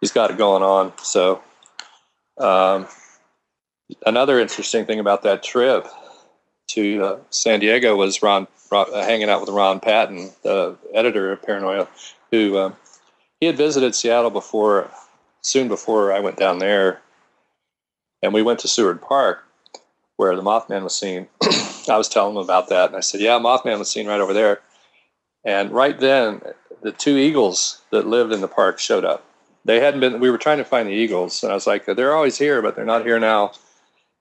[0.01, 0.95] he's got it going on.
[1.03, 1.43] So
[2.39, 2.87] um,
[4.07, 5.87] another interesting thing about that trip
[6.69, 11.31] to uh, San Diego was Ron, Ron uh, hanging out with Ron Patton, the editor
[11.31, 11.89] of Paranoia,
[12.31, 12.77] who um,
[13.39, 14.91] he had visited Seattle before,
[15.43, 17.03] soon before I went down there,
[18.23, 19.45] and we went to Seward Park,
[20.17, 21.29] where the Mothman was seen.
[21.89, 24.33] I was telling him about that, and I said, "Yeah, Mothman was seen right over
[24.33, 24.61] there."
[25.45, 26.43] And right then,
[26.83, 29.25] the two eagles that lived in the park showed up
[29.67, 30.21] they hadn't been.
[30.21, 32.77] We were trying to find the eagles, and I was like, they're always here, but
[32.77, 33.53] they're not here now.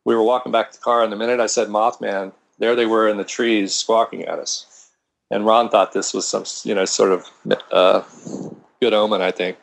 [0.03, 2.87] We were walking back to the car, and the minute I said Mothman, there they
[2.87, 4.89] were in the trees squawking at us.
[5.29, 7.29] And Ron thought this was some, you know, sort of
[7.71, 8.01] uh,
[8.81, 9.57] good omen, I think.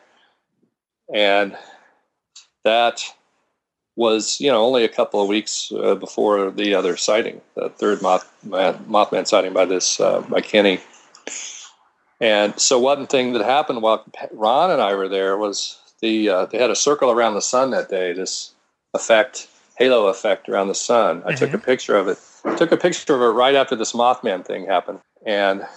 [1.13, 1.57] And
[2.63, 3.03] that
[3.95, 7.99] was, you know, only a couple of weeks uh, before the other sighting, the third
[7.99, 10.79] Mothman, Mothman sighting by this uh, by Kenny
[12.23, 16.45] and so one thing that happened while Ron and I were there was the uh,
[16.45, 18.13] they had a circle around the sun that day.
[18.13, 18.53] This
[18.93, 21.21] effect, halo effect around the sun.
[21.25, 21.37] I mm-hmm.
[21.37, 21.65] took a mm-hmm.
[21.65, 22.17] picture of it.
[22.45, 25.67] I took a picture of it right after this Mothman thing happened, and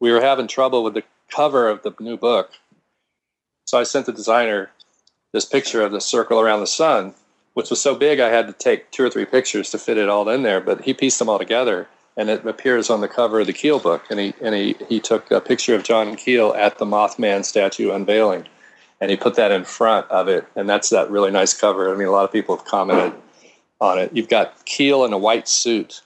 [0.00, 2.52] we were having trouble with the cover of the new book.
[3.66, 4.70] So I sent the designer
[5.32, 7.14] this picture of the circle around the sun,
[7.54, 10.08] which was so big I had to take two or three pictures to fit it
[10.08, 10.60] all in there.
[10.60, 13.78] But he pieced them all together and it appears on the cover of the Keel
[13.78, 14.04] book.
[14.10, 17.92] And he and he he took a picture of John Keel at the Mothman statue
[17.92, 18.46] unveiling,
[19.00, 21.92] and he put that in front of it, and that's that really nice cover.
[21.92, 23.12] I mean, a lot of people have commented
[23.80, 24.10] on it.
[24.14, 26.02] You've got Keel in a white suit,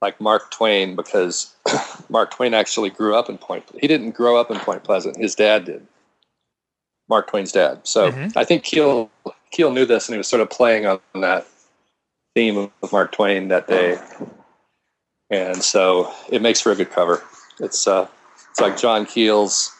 [0.00, 1.54] like Mark Twain, because
[2.08, 3.64] Mark Twain actually grew up in Point.
[3.80, 5.16] He didn't grow up in Point Pleasant.
[5.16, 5.86] His dad did.
[7.08, 7.80] Mark Twain's dad.
[7.82, 8.38] So mm-hmm.
[8.38, 9.10] I think Keel
[9.52, 11.46] Keel knew this, and he was sort of playing on that
[12.34, 13.98] theme of Mark Twain that day
[15.32, 17.24] and so it makes for a good cover.
[17.58, 18.06] It's uh,
[18.50, 19.74] it's like John Keel's,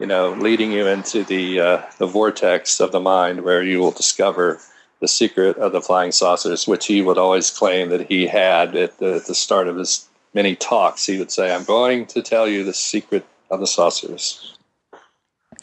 [0.00, 3.92] you know, leading you into the uh, the vortex of the mind where you will
[3.92, 4.60] discover
[5.00, 8.98] the secret of the flying saucers, which he would always claim that he had at
[8.98, 11.06] the, at the start of his many talks.
[11.06, 14.58] He would say, "I'm going to tell you the secret of the saucers."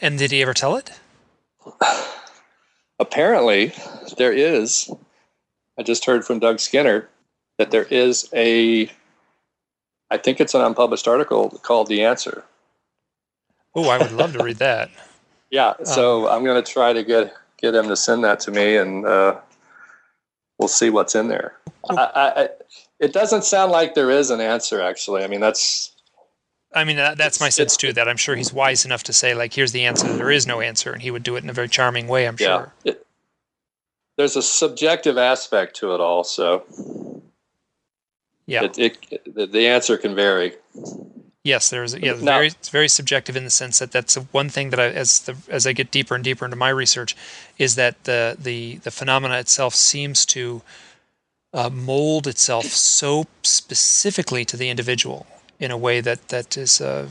[0.00, 0.90] And did he ever tell it?
[2.98, 3.72] Apparently,
[4.16, 4.90] there is.
[5.78, 7.08] I just heard from Doug Skinner
[7.58, 8.90] that there is a
[10.10, 12.44] I think it's an unpublished article called "The Answer."
[13.74, 14.90] Oh, I would love to read that.
[15.50, 18.50] yeah, so um, I'm going to try to get get him to send that to
[18.50, 19.38] me, and uh,
[20.58, 21.54] we'll see what's in there.
[21.90, 22.48] I, I,
[23.00, 24.80] it doesn't sound like there is an answer.
[24.80, 25.92] Actually, I mean that's.
[26.76, 27.94] I mean that, that's my sense too.
[27.94, 30.60] That I'm sure he's wise enough to say like, "Here's the answer." There is no
[30.60, 32.26] answer, and he would do it in a very charming way.
[32.26, 32.72] I'm yeah, sure.
[32.84, 33.06] It,
[34.18, 36.64] there's a subjective aspect to it also.
[38.44, 40.54] Yeah, it, it the, answer can vary.
[41.42, 44.68] Yes, there's yeah, it's very it's very subjective in the sense that that's one thing
[44.70, 47.16] that I as the as I get deeper and deeper into my research,
[47.56, 50.60] is that the the the phenomena itself seems to
[51.54, 55.26] uh, mold itself so specifically to the individual
[55.58, 57.08] in a way that that is uh,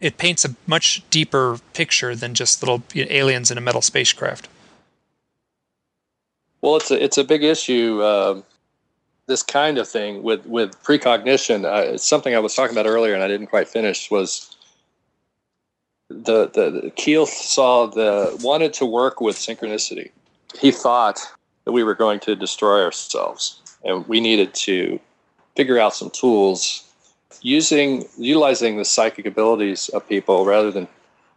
[0.00, 4.48] it paints a much deeper picture than just little aliens in a metal spacecraft.
[6.60, 8.00] Well, it's a it's a big issue.
[8.02, 8.42] Uh,
[9.26, 11.64] this kind of thing with with precognition.
[11.64, 14.56] Uh, something I was talking about earlier, and I didn't quite finish was
[16.08, 20.10] the, the the Keel saw the wanted to work with synchronicity.
[20.58, 21.20] He thought
[21.64, 25.00] that we were going to destroy ourselves, and we needed to
[25.56, 26.85] figure out some tools
[27.42, 30.88] using utilizing the psychic abilities of people rather than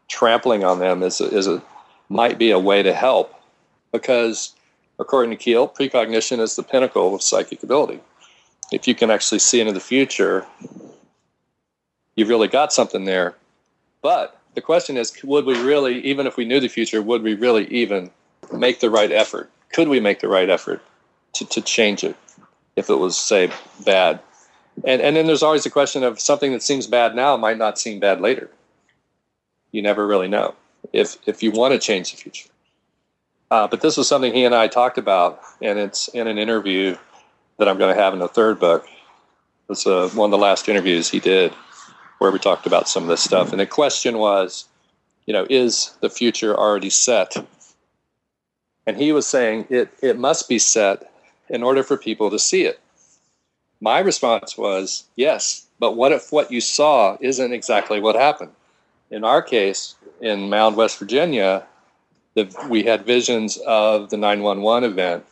[0.08, 1.62] trampling on them is a, is a
[2.10, 3.34] might be a way to help
[3.92, 4.54] because
[5.00, 8.00] according to Keel, precognition is the pinnacle of psychic ability.
[8.72, 10.46] If you can actually see into the future,
[12.16, 13.36] you've really got something there.
[14.02, 17.34] But the question is, would we really, even if we knew the future, would we
[17.34, 18.12] really even
[18.54, 19.50] make the right effort?
[19.74, 20.82] Could we make the right effort
[21.34, 22.16] to, to change it
[22.76, 23.52] if it was, say,
[23.86, 24.20] bad?
[24.86, 27.78] And, and then there's always the question of something that seems bad now might not
[27.78, 28.50] seem bad later.
[29.72, 30.56] You never really know
[30.94, 32.50] if, if you want to change the future.
[33.52, 36.96] Uh, but this was something he and I talked about, and it's in an interview
[37.58, 38.86] that I'm going to have in the third book.
[39.70, 41.52] It's uh, one of the last interviews he did
[42.20, 43.52] where we talked about some of this stuff.
[43.52, 44.66] And the question was,
[45.26, 47.36] you know, is the future already set?
[48.86, 51.12] And he was saying it, it must be set
[51.50, 52.80] in order for people to see it.
[53.82, 58.52] My response was, yes, but what if what you saw isn't exactly what happened?
[59.10, 61.66] In our case, in Mound, West Virginia,
[62.36, 65.26] the, we had visions of the 911 event,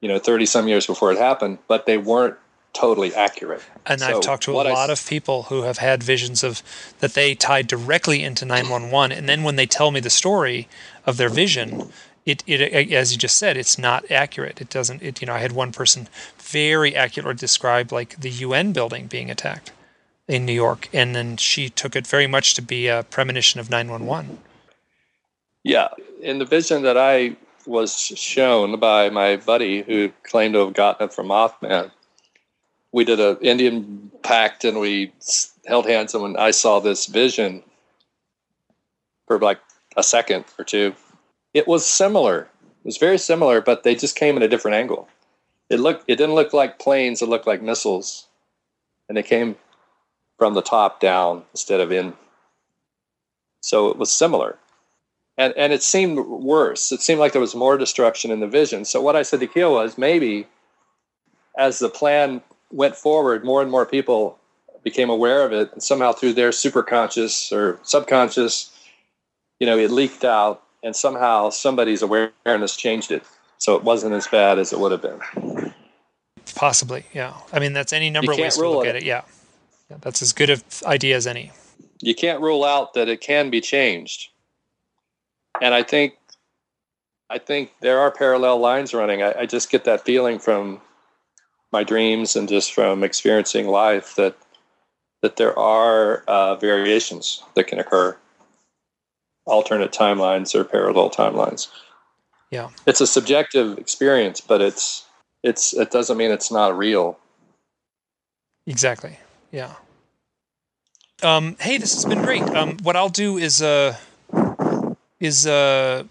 [0.00, 2.36] you know, 30 some years before it happened, but they weren't
[2.72, 3.62] totally accurate.
[3.86, 6.62] And so I've talked to a lot I, of people who have had visions of
[7.00, 10.68] that they tied directly into 911 and then when they tell me the story
[11.06, 11.90] of their vision,
[12.28, 14.60] it, it as you just said, it's not accurate.
[14.60, 16.08] It doesn't it you know, I had one person
[16.38, 19.72] very accurately describe like the UN building being attacked
[20.26, 23.70] in New York and then she took it very much to be a premonition of
[23.70, 24.38] 911.
[25.64, 25.88] Yeah,
[26.20, 31.06] in the vision that I was shown by my buddy who claimed to have gotten
[31.06, 31.90] it from Mothman,
[32.92, 35.12] we did an Indian pact and we
[35.66, 37.62] held hands and when I saw this vision
[39.26, 39.60] for like
[39.96, 40.94] a second or two,
[41.54, 42.48] it was similar.
[42.62, 45.08] It was very similar, but they just came in a different angle.
[45.70, 48.26] It looked it didn't look like planes, it looked like missiles.
[49.08, 49.56] And they came
[50.38, 52.12] from the top down instead of in.
[53.60, 54.58] So it was similar
[55.38, 56.92] and and it seemed worse.
[56.92, 58.84] It seemed like there was more destruction in the vision.
[58.84, 60.46] So what I said to Keel was maybe
[61.56, 64.36] as the plan went forward, more and more people
[64.82, 68.70] became aware of it, and somehow through their superconscious or subconscious,
[69.58, 73.22] you know, it leaked out, and somehow somebody's awareness changed it,
[73.58, 75.72] so it wasn't as bad as it would have been.
[76.54, 77.34] Possibly, yeah.
[77.52, 78.90] I mean, that's any number of ways to look it.
[78.90, 79.04] at it.
[79.04, 79.22] Yeah.
[79.90, 81.52] yeah, that's as good an idea as any.
[82.00, 84.30] You can't rule out that it can be changed
[85.60, 86.16] and I think
[87.30, 89.22] I think there are parallel lines running.
[89.22, 90.80] I, I, just get that feeling from
[91.72, 94.36] my dreams and just from experiencing life that
[95.20, 98.16] that there are uh, variations that can occur,
[99.48, 101.68] alternate timelines or parallel timelines.
[102.50, 105.04] Yeah, it's a subjective experience, but it's
[105.42, 107.18] it's it doesn't mean it's not real.
[108.66, 109.18] Exactly.
[109.50, 109.74] Yeah.
[111.22, 112.42] Um, hey, this has been great.
[112.42, 113.96] Um, what I'll do is uh,
[115.18, 116.04] is uh,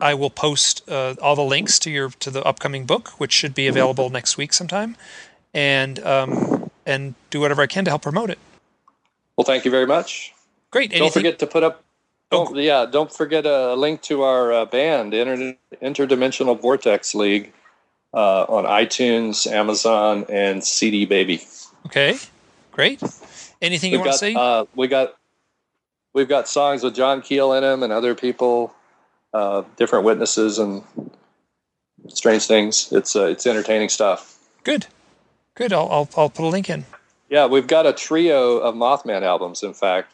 [0.00, 3.54] I will post uh, all the links to your to the upcoming book, which should
[3.54, 4.96] be available next week sometime,
[5.54, 8.38] and um, and do whatever I can to help promote it.
[9.36, 10.34] Well, thank you very much.
[10.70, 10.90] Great.
[10.90, 11.00] Anything?
[11.00, 11.82] Don't forget to put up.
[12.30, 12.54] Oh.
[12.54, 17.52] yeah, don't forget a link to our uh, band, Inter- Interdimensional Vortex League,
[18.12, 21.42] uh, on iTunes, Amazon, and CD Baby.
[21.86, 22.18] Okay,
[22.70, 23.02] great.
[23.62, 24.34] Anything We've you want to say?
[24.34, 25.16] Uh, we got
[26.12, 28.74] we've got songs with John Keel in them and other people,
[29.32, 30.82] uh, different witnesses and
[32.08, 32.92] strange things.
[32.92, 34.38] It's uh, it's entertaining stuff.
[34.64, 34.86] Good,
[35.54, 35.72] good.
[35.72, 36.84] I'll, I'll I'll put a link in.
[37.30, 39.62] Yeah, we've got a trio of Mothman albums.
[39.62, 40.12] In fact,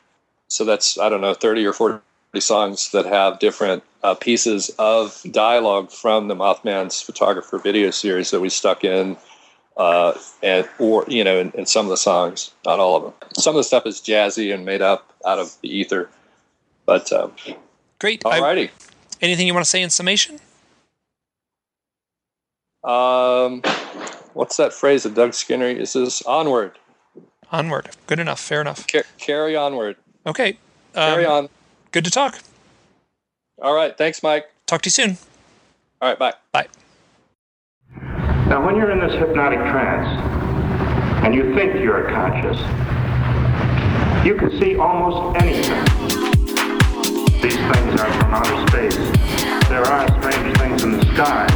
[0.54, 2.00] so that's I don't know thirty or forty
[2.38, 8.40] songs that have different uh, pieces of dialogue from the Mothman's photographer video series that
[8.40, 9.16] we stuck in
[9.76, 13.12] uh, and or you know, in, in, some of the songs, not all of them.
[13.36, 16.08] Some of the stuff is jazzy and made up out of the ether.
[16.86, 17.32] But um,
[17.98, 18.68] great, alrighty.
[18.68, 18.72] I,
[19.20, 20.38] anything you want to say in summation?
[22.84, 23.62] Um,
[24.34, 26.22] what's that phrase that Doug Skinner uses?
[26.22, 26.78] Onward.
[27.50, 27.90] Onward.
[28.06, 28.40] Good enough.
[28.40, 28.86] Fair enough.
[28.86, 29.96] Car- carry onward.
[30.26, 30.58] Okay.
[30.94, 31.48] Um, carry on.
[31.92, 32.38] Good to talk.
[33.60, 33.96] All right.
[33.96, 34.46] Thanks, Mike.
[34.66, 35.18] Talk to you soon.
[36.00, 36.18] All right.
[36.18, 36.34] Bye.
[36.52, 36.66] Bye.
[38.48, 40.06] Now, when you're in this hypnotic trance
[41.24, 42.58] and you think you're conscious,
[44.26, 45.84] you can see almost anything.
[47.40, 48.96] These things are from outer space.
[49.68, 51.46] There are strange things in the sky.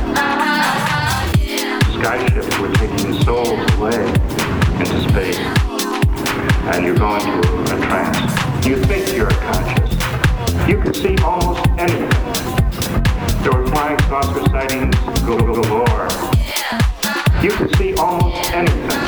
[2.00, 4.04] Sky ships were taking souls away
[4.78, 5.38] into space.
[6.74, 8.37] And you go into a, a trance.
[8.66, 9.92] You think you're conscious.
[10.68, 12.10] You can see almost anything.
[13.42, 14.94] There were flying saucer sightings
[15.24, 16.08] galore.
[17.42, 19.04] You can see almost anything.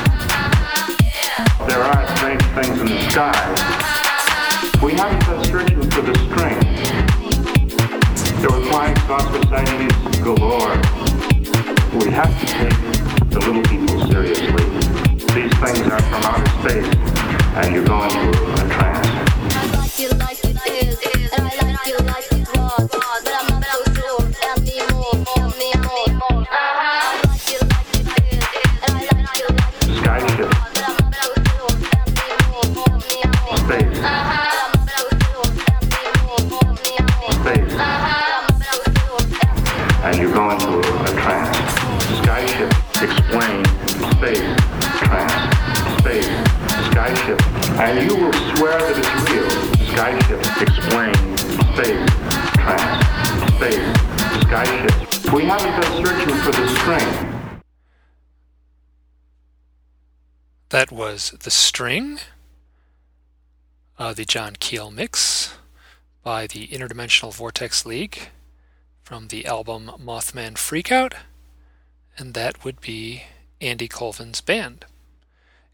[1.67, 3.37] There are strange things in the sky.
[4.83, 6.81] We haven't been searching for the strange.
[8.41, 10.77] There were flying saucer sightings galore.
[11.99, 14.65] We have to take the little people seriously.
[15.35, 16.95] These things are from outer space,
[17.57, 19.00] and you're going to a trance.
[21.91, 22.20] Skyship,
[60.71, 62.21] That was The String,
[63.99, 65.55] uh, the John Keel mix
[66.23, 68.29] by the Interdimensional Vortex League
[69.03, 71.15] from the album Mothman Freakout,
[72.17, 73.25] and that would be
[73.61, 74.85] Andy Colvin's band.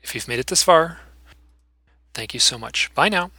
[0.01, 1.01] If you've made it this far,
[2.15, 2.91] thank you so much.
[2.95, 3.33] Bye now.